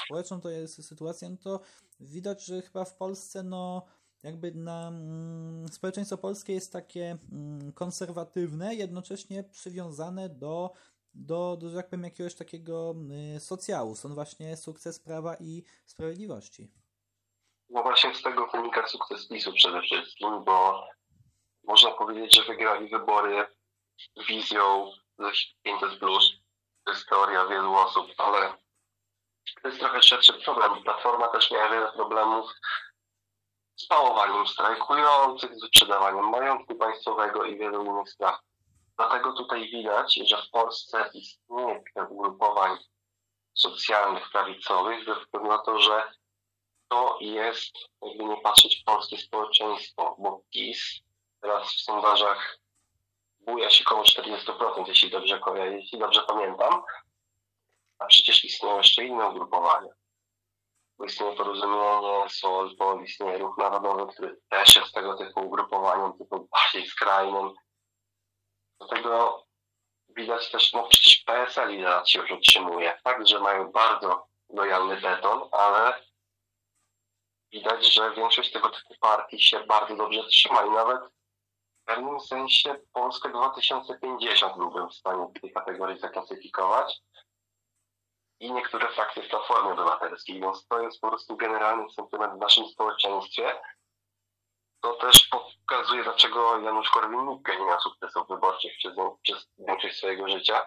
[0.05, 1.59] społeczną to jest sytuacja, no to
[1.99, 3.85] widać, że chyba w Polsce no
[4.23, 10.73] jakby na mm, społeczeństwo polskie jest takie mm, konserwatywne, jednocześnie przywiązane do
[11.13, 12.95] do, do, powiem, jakiegoś takiego
[13.35, 13.95] y, socjału.
[13.95, 16.71] Są właśnie sukces prawa i sprawiedliwości.
[17.69, 20.87] No właśnie z tego wynika sukces PiSu przede wszystkim, bo
[21.69, 23.47] można powiedzieć, że wygrali wybory
[24.27, 24.91] wizją
[25.63, 26.33] 500 plus.
[26.83, 28.53] To jest teoria wielu osób, ale
[29.61, 30.83] to jest trochę szerszy problem.
[30.83, 32.51] Platforma też miała wiele problemów
[33.75, 38.39] z pałowaniem strajkujących, z wyprzedawaniem majątku państwowego i wielu innych spraw.
[38.97, 42.77] Dlatego tutaj widać, że w Polsce istnieje ugrupowań
[43.53, 46.13] socjalnych, prawicowych, ze względu na to, że
[46.87, 51.08] to jest, jakby nie patrzeć, polskie społeczeństwo, bo PiS
[51.41, 52.57] teraz w sondażach
[53.39, 55.39] buja się koło 40%, jeśli dobrze,
[55.71, 56.83] jeśli dobrze pamiętam.
[57.99, 59.89] A przecież istnieją jeszcze inne ugrupowania.
[60.97, 66.87] Bo istnieje porozumienie, SOLPOL, istnieje Ruch Narodowy, który też jest tego typu ugrupowaniem, tylko bardziej
[66.87, 67.53] skrajnym.
[68.79, 69.43] Do tego
[70.09, 72.99] widać też, no przecież PSL ile się już utrzymuje.
[73.03, 76.03] Fakt, że mają bardzo lojalny beton, ale
[77.51, 81.18] widać, że większość tego typu partii się bardzo dobrze trzyma i nawet
[81.89, 87.01] pewnym sensie Polskę 2050 byłbym w stanie w tej kategorii zaklasyfikować
[88.39, 92.67] i niektóre frakcje w Platformie Obywatelskiej, więc to jest po prostu generalny sentyment w naszym
[92.67, 93.61] społeczeństwie.
[94.81, 100.65] To też pokazuje, dlaczego Janusz Korwin-Mikke nie miał sukcesów wyborczych przez, przez większość swojego życia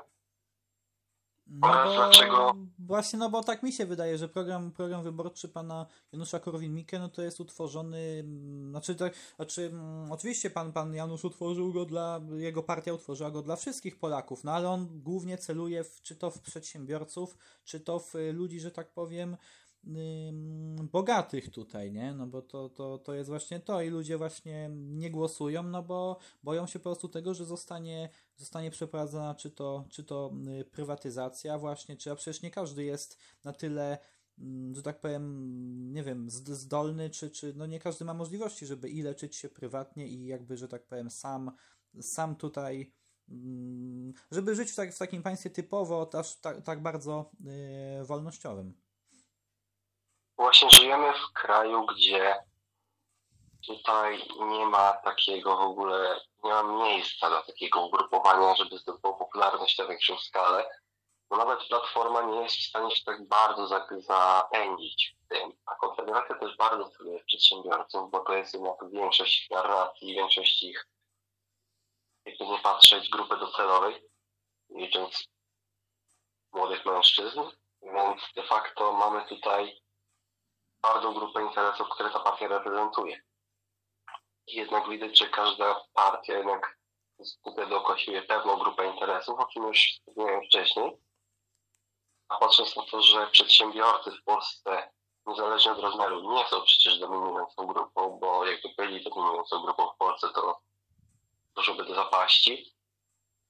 [1.47, 2.57] no bo, dlaczego?
[2.79, 7.09] Właśnie, no bo tak mi się wydaje, że program, program wyborczy pana Janusza Korwin-Mikke, no
[7.09, 12.21] to jest utworzony, mm, znaczy, tak, znaczy mm, oczywiście pan, pan Janusz utworzył go dla,
[12.37, 16.31] jego partia utworzyła go dla wszystkich Polaków, no ale on głównie celuje w, czy to
[16.31, 19.37] w przedsiębiorców, czy to w ludzi, że tak powiem,
[20.93, 22.15] bogatych tutaj, nie?
[22.15, 26.19] No bo to, to, to jest właśnie to i ludzie właśnie nie głosują, no bo
[26.43, 30.33] boją się po prostu tego, że zostanie, zostanie przeprowadzona czy to, czy to
[30.71, 33.99] prywatyzacja właśnie, czy a przecież nie każdy jest na tyle
[34.73, 39.03] że tak powiem, nie wiem, zdolny, czy, czy no nie każdy ma możliwości, żeby i
[39.03, 41.51] leczyć się prywatnie i jakby, że tak powiem, sam,
[42.01, 42.93] sam tutaj
[44.31, 48.75] żeby żyć w, tak, w takim państwie typowo, aż tak, tak bardzo yy, wolnościowym.
[50.37, 52.45] Właśnie żyjemy w kraju, gdzie
[53.67, 59.79] tutaj nie ma takiego w ogóle, nie ma miejsca dla takiego ugrupowania, żeby zdobyło popularność
[59.79, 60.71] na większą skalę.
[61.31, 63.67] Bo nawet Platforma nie jest w stanie się tak bardzo
[63.99, 65.53] zapędzić w tym.
[65.67, 70.89] A Konfederacja też bardzo celuje przedsiębiorców, bo to jest jednak większość narracji, większość ich,
[72.25, 74.09] jakby nie patrzeć, grupy docelowej,
[74.71, 75.25] licząc
[76.53, 77.41] młodych mężczyzn.
[77.83, 79.82] Więc de facto mamy tutaj
[80.83, 83.23] bardzo grupę interesów, które ta partia reprezentuje.
[84.47, 86.79] Jednak widać, że każda partia jednak
[87.25, 90.97] skupia dookoła siebie pewną grupę interesów, o czym już wspomniałem wcześniej.
[92.29, 94.93] A patrząc na to, że przedsiębiorcy w Polsce,
[95.27, 100.29] niezależnie od rozmiaru, nie są przecież dominującą grupą, bo jakby byli dominującą grupą w Polsce,
[100.35, 100.61] to
[101.55, 102.75] doszłoby do zapaści.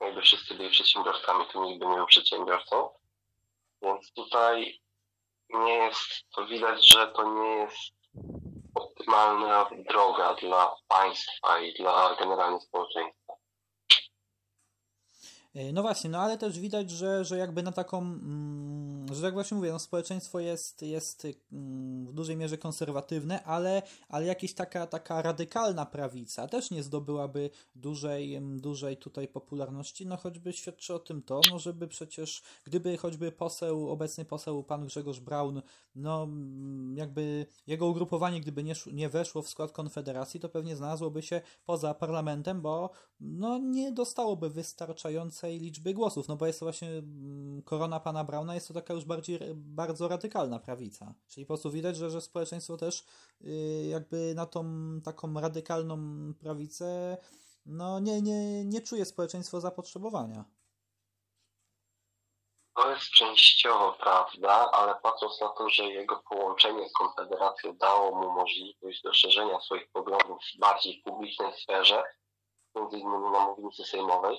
[0.00, 2.90] jakby wszyscy byli przedsiębiorcami, to nikt by nie był przedsiębiorcą.
[3.82, 4.81] Więc tutaj
[5.58, 6.00] nie jest,
[6.36, 7.92] to widać, że to nie jest
[8.74, 13.32] optymalna droga dla państwa i dla generalnie społeczeństwa.
[15.54, 18.61] E, no właśnie, no ale też widać, że, że jakby na taką, mm,
[19.14, 24.26] że jak właśnie mówię, no społeczeństwo jest, jest mm, w dużej mierze konserwatywne, ale, ale
[24.26, 30.94] jakaś taka, taka radykalna prawica też nie zdobyłaby dużej, dużej tutaj popularności, no choćby świadczy
[30.94, 35.62] o tym to, no żeby przecież, gdyby choćby poseł, obecny poseł pan Grzegorz Braun,
[35.94, 41.22] no mm, jakby jego ugrupowanie, gdyby nie, nie weszło w skład Konfederacji, to pewnie znalazłoby
[41.22, 42.90] się poza parlamentem, bo
[43.20, 48.54] no nie dostałoby wystarczającej liczby głosów, no bo jest to właśnie mm, korona pana Brauna,
[48.54, 51.14] jest to taka już bardziej bardzo radykalna prawica.
[51.28, 53.04] Czyli po prostu widać, że, że społeczeństwo też
[53.40, 54.64] y, jakby na tą
[55.04, 55.98] taką radykalną
[56.34, 57.16] prawicę
[57.66, 60.44] no nie, nie, nie czuje społeczeństwo zapotrzebowania.
[62.74, 68.32] To jest częściowo prawda, ale patrząc na to, że jego połączenie z Konfederacją dało mu
[68.32, 72.02] możliwość doszerzenia swoich poglądów w bardziej publicznej sferze,
[72.74, 74.38] między innymi na mównicy sejmowej,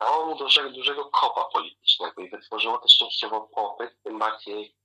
[0.00, 4.76] dało mu dużego, dużego kopa politycznego i wytworzyło też częściowo popyt, tym bardziej,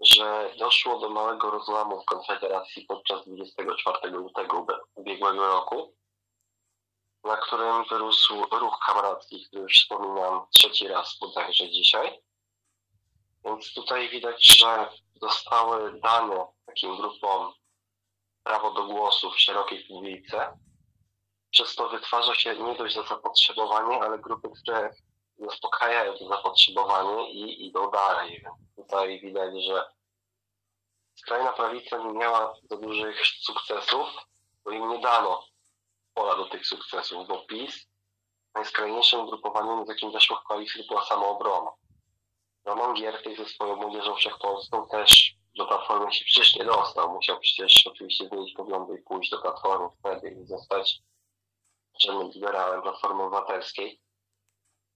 [0.00, 5.94] że doszło do małego rozłamu w Konfederacji podczas 24 lutego ubiegłego roku,
[7.24, 12.20] na którym wyrósł ruch kamaradzki, który już wspominam trzeci raz bodajże dzisiaj.
[13.44, 14.90] Więc tutaj widać, że
[15.22, 17.52] zostały dane takim grupom
[18.42, 20.58] prawo do głosu w szerokiej publice,
[21.50, 24.90] przez to wytwarza się nie dość za zapotrzebowanie, ale grupy, które
[25.38, 28.44] zaspokajają to zapotrzebowanie i idą dalej.
[28.76, 29.84] Tutaj widać, że
[31.16, 34.08] skrajna prawica nie miała za dużych sukcesów,
[34.64, 35.44] bo im nie dano
[36.14, 37.88] pola do tych sukcesów, bo PiS
[38.54, 41.70] najskrajniejszym ugrupowaniem, z jakim weszło w koalicję, była samoobrona.
[42.64, 47.12] Roman Giertych ze swoją młodzieżą wszechpolską też do Platformy się przecież nie dostał.
[47.12, 50.98] Musiał przecież oczywiście zmienić poglądy i pójść do Platformy wtedy i zostać
[51.98, 54.00] czynnym liberałem Platformy Obywatelskiej,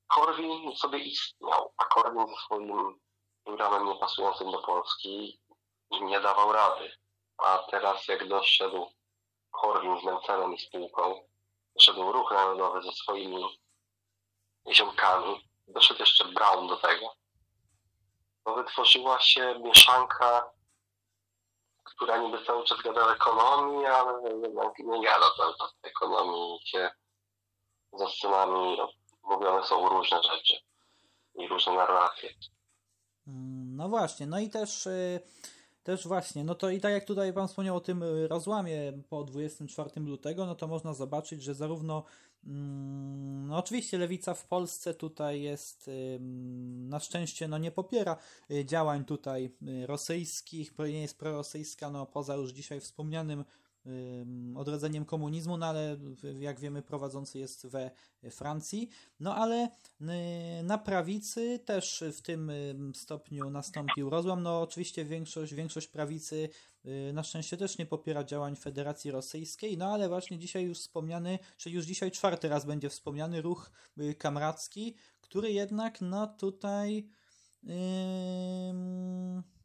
[0.07, 3.01] Korwin sobie istniał, a Korwin ze swoim
[3.45, 5.41] programem niepasującym do Polski
[6.01, 6.93] nie dawał rady.
[7.39, 8.87] A teraz jak doszedł
[9.51, 11.29] Korwin z Mencelem i spółką,
[11.77, 13.61] doszedł Ruch Narodowy ze swoimi
[14.73, 17.15] ziomkami, doszedł jeszcze Brown do tego,
[18.45, 20.51] to wytworzyła się mieszanka
[21.85, 26.59] która niby cały czas gada o ekonomii, ale jednak nie gada cały czas o ekonomii,
[26.63, 26.91] gdzie
[27.93, 28.77] za scenami
[29.23, 30.57] mówione są różne rzeczy
[31.35, 32.31] i różne narracje.
[33.27, 35.21] Mm, no właśnie, no i też, y,
[35.83, 39.25] też właśnie, no to i tak jak tutaj Pan wspomniał o tym y, rozłamie po
[39.25, 42.05] 24 lutego, no to można zobaczyć, że zarówno
[42.47, 45.91] Mm, no oczywiście lewica w Polsce tutaj jest
[46.89, 48.17] na szczęście no nie popiera
[48.51, 53.45] y, działań tutaj y, rosyjskich, nie jest prorosyjska, no poza już dzisiaj wspomnianym
[54.57, 55.97] odrodzeniem komunizmu, no ale
[56.39, 57.91] jak wiemy prowadzący jest we
[58.31, 58.89] Francji.
[59.21, 59.69] No ale
[60.01, 62.53] y, na prawicy też w tym
[62.95, 64.43] stopniu nastąpił rozłam.
[64.43, 66.49] No oczywiście większość, większość prawicy
[66.87, 71.39] y, na szczęście też nie popiera działań Federacji Rosyjskiej, no ale właśnie dzisiaj już wspomniany,
[71.57, 73.71] czyli już dzisiaj czwarty raz będzie wspomniany ruch
[74.01, 77.09] y, kamracki, który jednak no tutaj
[77.63, 77.73] yy,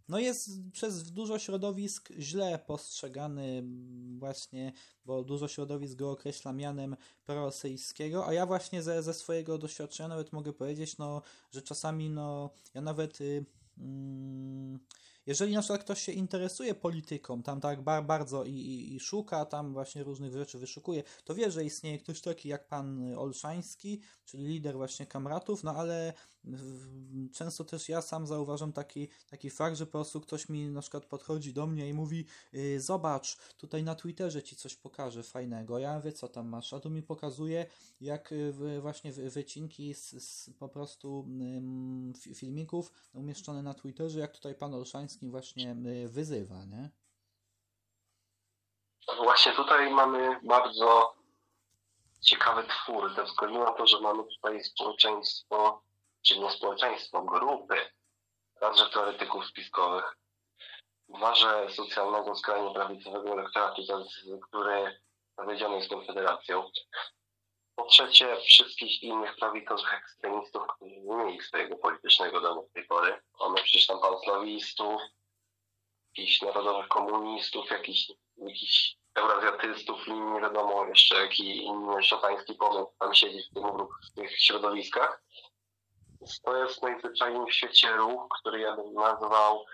[0.09, 3.63] no jest przez dużo środowisk źle postrzegany
[4.17, 4.73] właśnie,
[5.05, 6.95] bo dużo środowisk go określa mianem
[7.25, 12.49] prorosyjskiego, a ja właśnie ze, ze swojego doświadczenia nawet mogę powiedzieć, no, że czasami no,
[12.73, 13.45] ja nawet y,
[13.77, 14.79] mm,
[15.27, 19.45] jeżeli na przykład ktoś się interesuje polityką, tam tak bar, bardzo i, i, i, szuka
[19.45, 24.47] tam właśnie różnych rzeczy, wyszukuje, to wie, że istnieje ktoś taki jak pan Olszański, czyli
[24.47, 26.13] lider właśnie kamratów, no ale
[27.33, 31.05] często też ja sam zauważam taki, taki fakt, że po prostu ktoś mi na przykład
[31.05, 36.01] podchodzi do mnie i mówi y, zobacz, tutaj na Twitterze ci coś pokażę fajnego, ja
[36.01, 37.65] wie co tam masz, a tu mi pokazuje
[38.01, 41.27] jak y, właśnie wycinki z, z po prostu
[42.35, 45.75] filmików umieszczone na Twitterze, jak tutaj pan Olszański właśnie
[46.07, 46.89] wyzywa, nie?
[49.23, 51.15] Właśnie tutaj mamy bardzo
[52.21, 55.83] ciekawy twór, ze względu na to, że mamy tutaj społeczeństwo
[56.21, 57.75] czy nie społeczeństwo, grupy,
[58.61, 60.17] raz, że teoretyków spiskowych,
[61.09, 63.81] dwa, że socjalnego, skrajnie prawicowego elektoratu,
[64.47, 64.99] który
[65.37, 66.69] zawiedziony jest Konfederacją,
[67.77, 73.21] po trzecie wszystkich innych prawicowych ekstremistów, którzy nie mieli swojego politycznego domu w tej pory.
[73.39, 75.01] Mamy przecież tam panslawistów,
[76.17, 83.13] jakichś narodowych komunistów, jakichś, jakichś eurazjatystów i nie wiadomo jeszcze jaki inny szatański pomysł tam
[83.13, 83.63] siedzi w, tym,
[84.11, 85.23] w tych środowiskach.
[86.43, 89.65] To jest najzwyczajniej w świecie ruch, który ja bym nazwał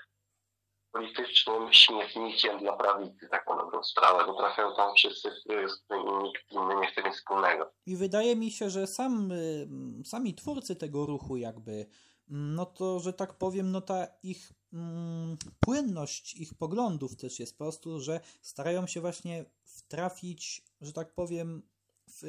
[0.93, 5.31] politycznym śmietnikiem dla prawicy, tak dobrą sprawę, bo trafiają tam wszyscy,
[5.67, 7.71] z którymi nikt inny nie chce nic wspólnego.
[7.85, 9.67] I wydaje mi się, że sam, y,
[10.05, 11.85] sami twórcy tego ruchu jakby
[12.27, 17.63] no to, że tak powiem, no ta ich mm, płynność ich poglądów też jest po
[17.63, 21.61] prostu, że starają się właśnie wtrafić, że tak powiem,
[22.09, 22.23] w,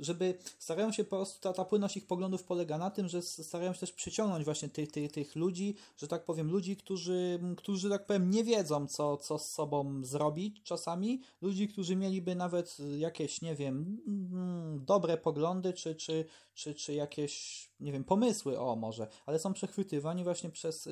[0.00, 3.72] żeby starają się po prostu, ta, ta płynność ich poglądów polega na tym, że starają
[3.72, 8.06] się też przyciągnąć właśnie tych, tych, tych ludzi, że tak powiem, ludzi, którzy, którzy tak
[8.06, 13.54] powiem, nie wiedzą, co, co z sobą zrobić czasami, ludzi, którzy mieliby nawet jakieś, nie
[13.54, 16.24] wiem, mm, dobre poglądy, czy, czy,
[16.58, 20.88] czy, czy jakieś, nie wiem, pomysły, o może, ale są przechwytywani właśnie przez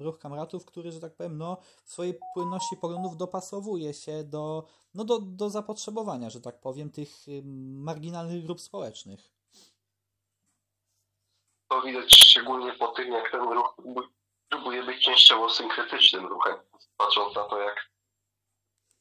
[0.00, 5.04] ruch kamratów, który, że tak powiem, no, w swojej płynności poglądów dopasowuje się do, no,
[5.04, 7.26] do, do zapotrzebowania, że tak powiem, tych
[7.78, 9.30] marginalnych grup społecznych.
[11.68, 13.76] To widać szczególnie po tym, jak ten ruch
[14.48, 16.56] próbuje być częściowo synkretycznym ruchem,
[16.96, 17.90] patrząc na to, jak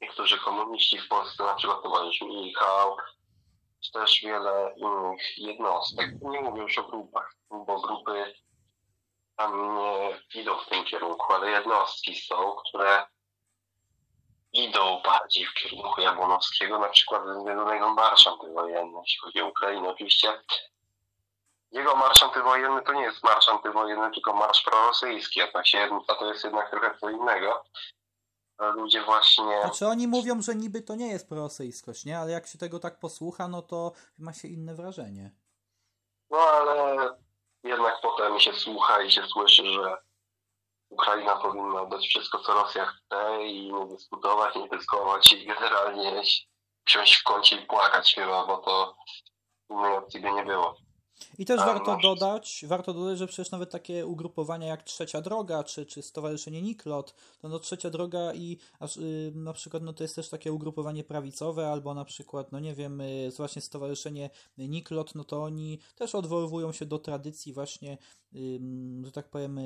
[0.01, 2.97] niektórzy komuniści w Polsce, na przykład towarzysz Michał,
[3.79, 6.09] czy też wiele innych jednostek.
[6.21, 8.33] Nie mówię już o grupach, bo grupy
[9.37, 13.05] tam nie idą w tym kierunku, ale jednostki są, które
[14.53, 19.89] idą bardziej w kierunku Jabłonowskiego, na przykład ze jego marsz antywojenny, jeśli chodzi o Ukrainę.
[19.89, 20.41] Oczywiście
[21.71, 25.47] jego marsz antywojenny to nie jest marsz antywojenny, tylko marsz prorosyjski, a
[26.15, 27.63] to jest jednak trochę co innego.
[28.59, 29.61] Ludzie właśnie...
[29.61, 32.19] Znaczy oni mówią, że niby to nie jest prorosyjskość, nie?
[32.19, 35.31] Ale jak się tego tak posłucha, no to ma się inne wrażenie.
[36.29, 37.09] No ale
[37.63, 39.97] jednak potem się słucha i się słyszy, że
[40.89, 46.21] Ukraina powinna dać wszystko, co Rosja chce i nie dyskutować, nie dyskutować i generalnie
[46.85, 48.95] wsiąść w kącie i płakać chyba, bo to
[49.69, 50.75] innej opcji by nie było.
[51.37, 55.85] I też warto dodać, warto dodać, że przecież nawet takie ugrupowania jak Trzecia Droga, czy,
[55.85, 60.15] czy Stowarzyszenie Niklot, to no Trzecia Droga i aż, y, na przykład no to jest
[60.15, 65.23] też takie ugrupowanie prawicowe, albo na przykład, no nie wiem, y, właśnie Stowarzyszenie Niklot, no
[65.23, 67.97] to oni też odwoływują się do tradycji właśnie,
[68.35, 68.59] y,
[69.05, 69.57] że tak powiem,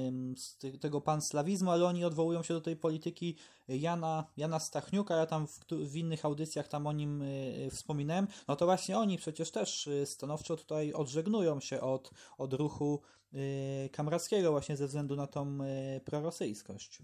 [0.64, 3.36] y, tego panslawizmu, ale oni odwołują się do tej polityki
[3.68, 7.24] Jana, Jana Stachniuka, ja tam w, w innych audycjach tam o nim
[7.72, 13.02] wspominałem, no to właśnie oni przecież też stanowczo tutaj odżegnują się od, od ruchu
[13.34, 15.58] y, Kamrackiego właśnie ze względu na tą
[15.98, 17.02] y, prorosyjskość.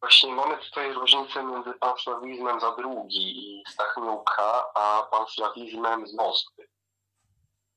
[0.00, 6.68] Właśnie mamy tutaj różnicę między panslawizmem za drugi i Stachniuka, a panslawizmem z Moskwy.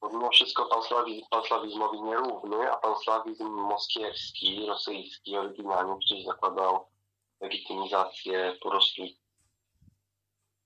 [0.02, 6.88] Bo mimo wszystko panslawizm, panslawizmowi nierówny, a panslawizm moskiewski, rosyjski oryginalnie przecież zakładał
[7.42, 9.02] legitymizację po prostu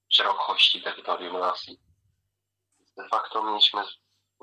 [0.09, 1.79] szerokości terytorium Rosji.
[2.97, 3.81] De facto mieliśmy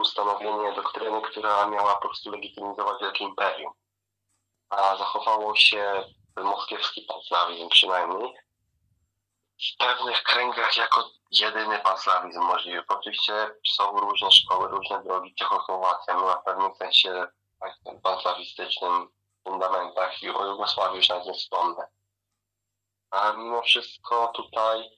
[0.02, 3.72] ustanowienie doktryny, która miała po prostu legitymizować Wielkie Imperium.
[4.70, 6.04] A zachowało się
[6.36, 8.34] moskiewski panslawizm przynajmniej
[9.62, 12.84] w pewnych kręgach jako jedyny panslawizm możliwy.
[12.88, 15.34] Oczywiście są różne szkoły, różne drogi.
[15.34, 17.26] Czechosłowacja ma w pewnym sensie
[18.02, 19.08] panslawistycznym
[19.44, 21.88] fundamentach i o Jugosławii już nawet nie wspomnę.
[23.10, 24.90] A mimo wszystko tutaj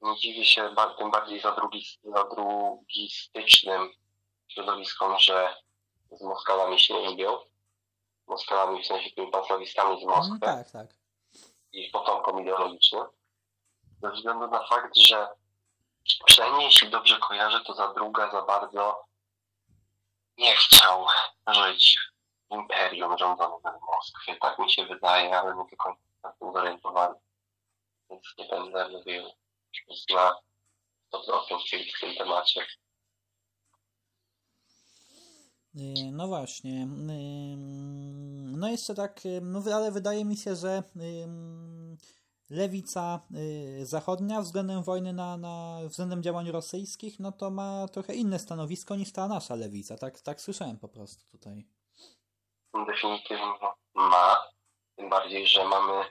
[0.00, 3.92] nie dziwię się tym bardziej za, drugi, za drugistycznym
[4.58, 5.56] środowiskom, że
[6.10, 7.38] z Moskalami się nie lubią.
[8.26, 10.38] Moskalami w sensie tymi panslawistami z Moskwy.
[10.40, 10.86] No, tak, tak.
[11.72, 13.04] Ich potomkom ideologicznym.
[14.02, 15.28] Ze względu na fakt, że
[16.26, 19.04] przynajmniej jeśli dobrze kojarzę, to za druga za bardzo
[20.36, 21.06] nie chciał
[21.48, 21.98] żyć
[22.50, 24.36] w imperium rządzonym w Moskwie.
[24.40, 27.14] Tak mi się wydaje, ale nie końca na tym zorientowany.
[28.10, 29.24] Więc nie będę mówił
[30.14, 30.36] na
[31.12, 32.66] 100% w tym temacie.
[35.78, 36.82] Y, no właśnie.
[36.82, 37.56] Y,
[38.56, 40.82] no jeszcze tak, y, no ale wydaje mi się, że
[42.50, 43.20] lewica
[43.82, 49.12] zachodnia względem wojny na, na względem działań rosyjskich, no to ma trochę inne stanowisko niż
[49.12, 49.96] ta nasza lewica.
[49.96, 51.66] Tak, tak słyszałem po prostu tutaj.
[52.86, 53.54] Definitywnie
[53.94, 54.36] ma.
[54.96, 56.04] Tym bardziej, że mamy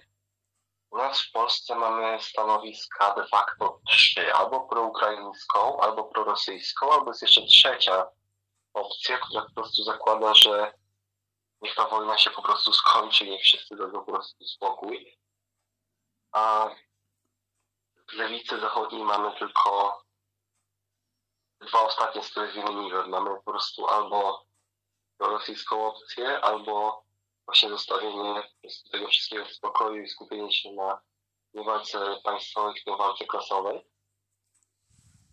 [0.92, 4.34] u nas w Polsce mamy stanowiska de facto trzy.
[4.34, 8.08] Albo proukraińską, albo prorosyjską, albo jest jeszcze trzecia
[8.78, 10.74] opcja, która po prostu zakłada, że
[11.62, 15.18] niech ta wojna się po prostu skończy, niech wszyscy dadzą po prostu spokój.
[16.32, 16.70] A
[18.10, 20.04] w lewicy zachodniej mamy tylko
[21.62, 23.10] dwa ostatnie, z których wymieniłem.
[23.10, 24.46] Mamy po prostu albo
[25.20, 27.04] rosyjską opcję, albo
[27.46, 28.50] właśnie zostawienie
[28.92, 31.02] tego wszystkiego w spokoju i skupienie się na
[31.54, 33.88] nie walce państwowej, tylko walce klasowej.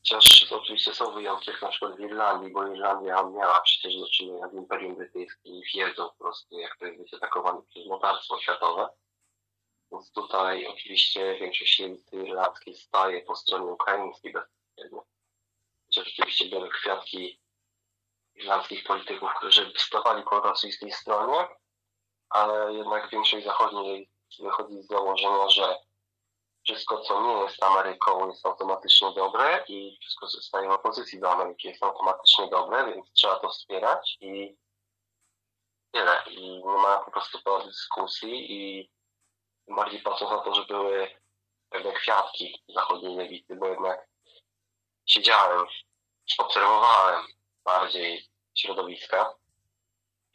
[0.08, 4.48] Chociaż oczywiście są wyjątki, jak na przykład w Irlandii, bo Irlandia miała przecież do czynienia
[4.48, 8.88] z Imperium Brytyjskim i wiedzą po prostu, jak to jest być atakowany przez mocarstwo światowe.
[9.92, 15.04] Więc tutaj oczywiście większość lewicy irlandzkiej staje po stronie ukraińskiej bezpośrednio.
[15.86, 17.40] Chociaż oczywiście były kwiatki
[18.34, 21.48] irlandzkich polityków, którzy stawali po rosyjskiej stronie,
[22.28, 25.76] ale jednak większość zachodniej wychodzi z założenia, że
[26.64, 31.32] wszystko, co nie jest Ameryką, jest automatycznie dobre i wszystko, co staje w opozycji do
[31.32, 34.56] Ameryki, jest automatycznie dobre, więc trzeba to wspierać i
[35.90, 36.22] tyle.
[36.30, 38.90] I nie ma po prostu po dyskusji i
[39.68, 41.20] bardziej patrząc na to, że były
[41.68, 44.08] pewne kwiatki zachodniej lewicy, bo jednak
[45.06, 45.66] siedziałem,
[46.38, 47.26] obserwowałem
[47.64, 49.34] bardziej środowiska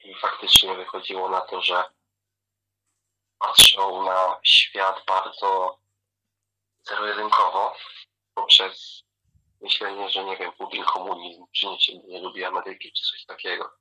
[0.04, 1.84] i faktycznie wychodziło na to, że
[3.40, 5.80] patrzą na świat bardzo
[6.90, 7.76] zero-jedynkowo
[8.34, 9.04] poprzez
[9.62, 13.72] myślenie, że nie wiem, Putin komunizm, czy nie, nie lubi Ameryki, czy coś takiego.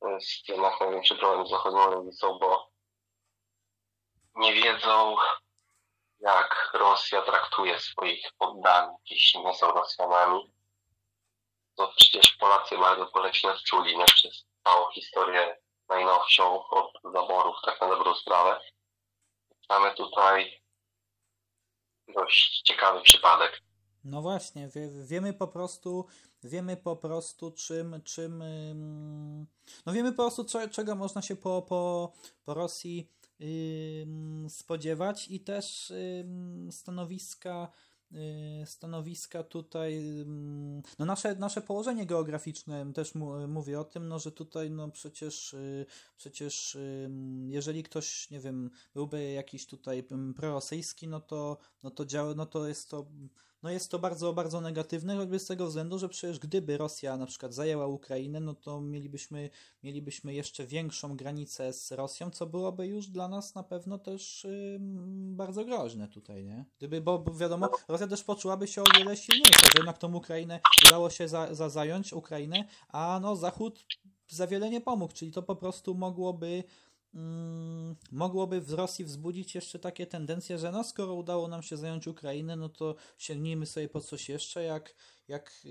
[0.00, 2.10] To jest jednak największy problem z zachodnią
[2.40, 2.70] bo
[4.36, 5.16] nie wiedzą,
[6.20, 10.52] jak Rosja traktuje swoich poddanych, jeśli nie są Rosjanami.
[11.76, 15.58] To przecież Polacy bardzo boleśnie odczuli no, przez całą historię
[15.88, 18.60] najnowszą od zaborów, tak na dobrą sprawę.
[19.68, 20.63] Mamy tutaj
[22.14, 23.60] dość ciekawy przypadek.
[24.04, 26.06] No właśnie, wie, wiemy po prostu,
[26.42, 28.44] wiemy po prostu czym, czym,
[29.86, 32.12] no wiemy po prostu co, czego można się po, po,
[32.44, 33.10] po Rosji
[34.48, 35.92] spodziewać i też
[36.70, 37.93] stanowiska Y,
[38.64, 43.12] stanowiska tutaj, mm, no nasze, nasze położenie geograficzne też
[43.48, 45.86] mówi o tym, no, że tutaj no przecież, y,
[46.16, 46.78] przecież
[47.46, 50.04] jeżeli ktoś, nie wiem, byłby jakiś tutaj
[50.36, 53.06] prorosyjski, no to, no to działa, no to jest to
[53.64, 57.26] no jest to bardzo, bardzo negatywne, choćby z tego względu, że przecież gdyby Rosja na
[57.26, 59.50] przykład zajęła Ukrainę, no to mielibyśmy,
[59.82, 64.46] mielibyśmy jeszcze większą granicę z Rosją, co byłoby już dla nas na pewno też
[65.10, 66.64] bardzo groźne tutaj, nie?
[66.78, 70.60] Gdyby, bo, bo wiadomo, Rosja też poczułaby się o wiele silniejsza, że jednak tą Ukrainę
[70.86, 73.84] udało się za, za zająć, Ukrainę, a no Zachód
[74.28, 76.64] za wiele nie pomógł, czyli to po prostu mogłoby
[78.12, 82.56] mogłoby w Rosji wzbudzić jeszcze takie tendencje, że no skoro udało nam się zająć Ukrainę,
[82.56, 84.94] no to sięgnijmy sobie po coś jeszcze, jak,
[85.28, 85.62] jak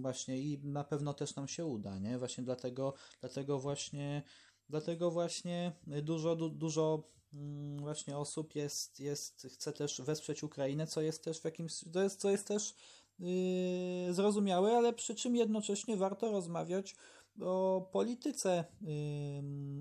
[0.00, 2.18] właśnie i na pewno też nam się uda, nie?
[2.18, 4.22] Właśnie dlatego, dlatego właśnie
[4.68, 5.72] dlatego właśnie
[6.02, 7.02] dużo, du, dużo
[7.34, 12.02] mm, właśnie osób jest, jest, chce też wesprzeć Ukrainę, co jest też w jakimś, to
[12.02, 12.74] jest, co jest też
[13.18, 16.96] yy, zrozumiałe, ale przy czym jednocześnie warto rozmawiać
[17.40, 18.64] o polityce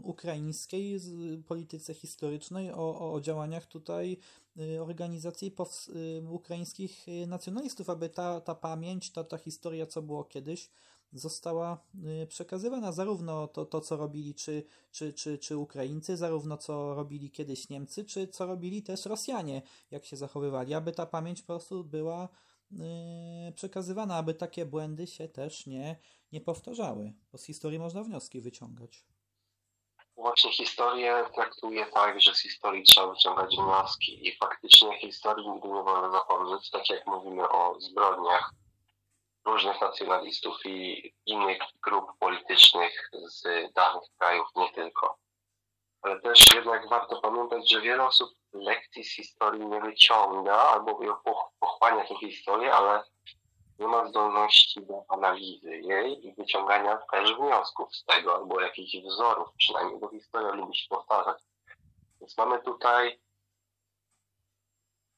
[0.04, 1.00] ukraińskiej,
[1.48, 4.18] polityce historycznej, o, o działaniach tutaj
[4.58, 5.56] y, organizacji
[6.30, 10.70] ukraińskich nacjonalistów, aby ta, ta pamięć, ta, ta historia, co było kiedyś,
[11.14, 11.78] została
[12.24, 12.92] y, przekazywana.
[12.92, 18.06] Zarówno to, to co robili czy, czy, czy, czy Ukraińcy, zarówno co robili kiedyś Niemcy,
[18.06, 22.53] czy co robili też Rosjanie, jak się zachowywali, aby ta pamięć po prostu była Y,
[23.56, 25.96] przekazywana, aby takie błędy się też nie,
[26.32, 29.06] nie powtarzały, bo z historii można wnioski wyciągać.
[30.16, 35.84] Właśnie historię traktuje tak, że z historii trzeba wyciągać wnioski i faktycznie historii nigdy nie
[35.84, 38.54] wolno zapomnieć, tak jak mówimy o zbrodniach
[39.46, 43.44] różnych nacjonalistów i innych grup politycznych z
[43.74, 45.18] danych krajów, nie tylko.
[46.02, 51.00] Ale też jednak warto pamiętać, że wiele osób lekcji z historii nie wyciąga albo
[51.60, 53.04] pochłania tę historię, ale
[53.80, 59.50] nie ma zdolności do analizy jej i wyciągania też wniosków z tego, albo jakichś wzorów
[59.58, 61.44] przynajmniej, bo historia lubi się powtarzać.
[62.22, 63.20] Więc mamy tutaj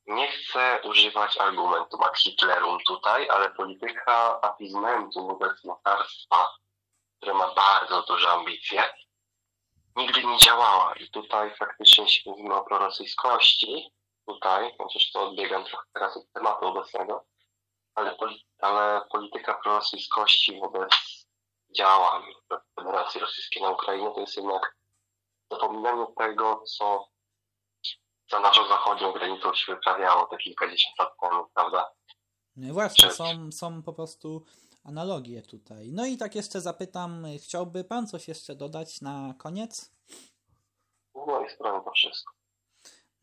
[0.07, 6.49] nie chcę używać argumentu ad Hitlerum tutaj, ale polityka apizmentu wobec mocarstwa,
[7.17, 8.83] które ma bardzo duże ambicje,
[9.95, 10.93] nigdy nie działała.
[10.93, 13.91] I tutaj faktycznie, jeśli mówimy o prorosyjskości,
[14.27, 17.25] tutaj, chociaż to odbiegam trochę teraz od tematu obecnego,
[17.95, 20.91] ale, poli ale polityka prorosyjskości wobec
[21.77, 22.23] działań
[22.75, 24.75] Federacji Rosyjskiej na Ukrainie to jest jednak
[25.51, 27.07] zapominanie tego, co
[28.31, 31.91] za naszą zachodnią granicą się wyprawiało te kilkadziesiąt lat temu, prawda?
[32.55, 34.45] No właśnie, są, są po prostu
[34.85, 35.91] analogie tutaj.
[35.91, 39.91] No i tak jeszcze zapytam, chciałby Pan coś jeszcze dodać na koniec?
[41.15, 42.33] Z mojej strony to wszystko.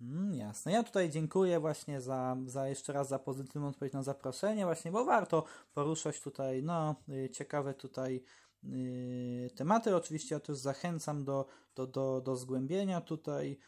[0.00, 0.72] Mm, jasne.
[0.72, 5.04] Ja tutaj dziękuję właśnie za, za jeszcze raz za pozytywną odpowiedź na zaproszenie, właśnie, bo
[5.04, 5.44] warto
[5.74, 8.24] poruszać tutaj no, y, ciekawe tutaj
[8.62, 9.96] yy, tematy.
[9.96, 13.58] Oczywiście ja też zachęcam do, do, do, do zgłębienia tutaj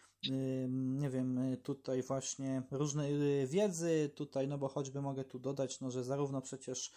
[0.69, 3.09] nie wiem, tutaj właśnie różne
[3.47, 6.93] wiedzy, tutaj, no bo choćby mogę tu dodać, no, że zarówno przecież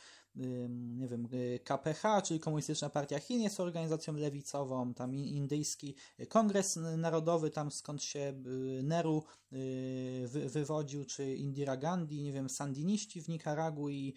[0.98, 1.28] nie wiem,
[1.64, 5.96] KPH, czyli Komunistyczna Partia Chin jest organizacją lewicową, tam indyjski
[6.30, 8.34] Kongres Narodowy, tam skąd się
[8.84, 9.24] Nehru
[10.48, 14.14] wywodził, czy Indira Gandhi, nie wiem, sandiniści w Nikaragui,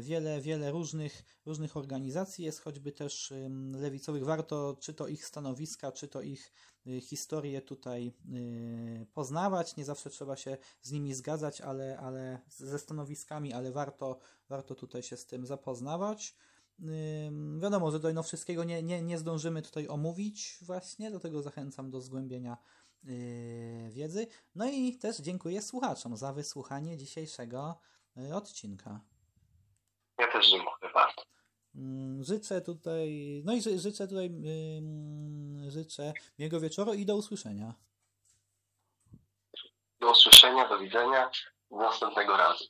[0.00, 3.32] wiele, wiele różnych, różnych organizacji jest, choćby też
[3.72, 4.24] lewicowych.
[4.24, 6.52] Warto czy to ich stanowiska, czy to ich
[6.86, 9.76] Y, historię tutaj y, poznawać.
[9.76, 14.18] Nie zawsze trzeba się z nimi zgadzać, ale, ale ze stanowiskami, ale warto,
[14.52, 16.34] warto tutaj się z tym zapoznawać.
[17.58, 22.00] Wiadomo, że do no wszystkiego nie, nie, nie zdążymy tutaj omówić właśnie, dlatego zachęcam do
[22.00, 22.56] zgłębienia
[23.04, 24.26] y, wiedzy.
[24.54, 27.78] No i też dziękuję słuchaczom za wysłuchanie dzisiejszego
[28.34, 29.00] odcinka.
[30.18, 31.22] Ja też dziękuję bardzo.
[31.74, 34.30] Mm, życzę tutaj, no i życzę tutaj,
[35.68, 37.74] życzę miłego wieczoru i do usłyszenia.
[40.00, 41.30] Do usłyszenia, do widzenia,
[41.70, 42.64] do następnego razu.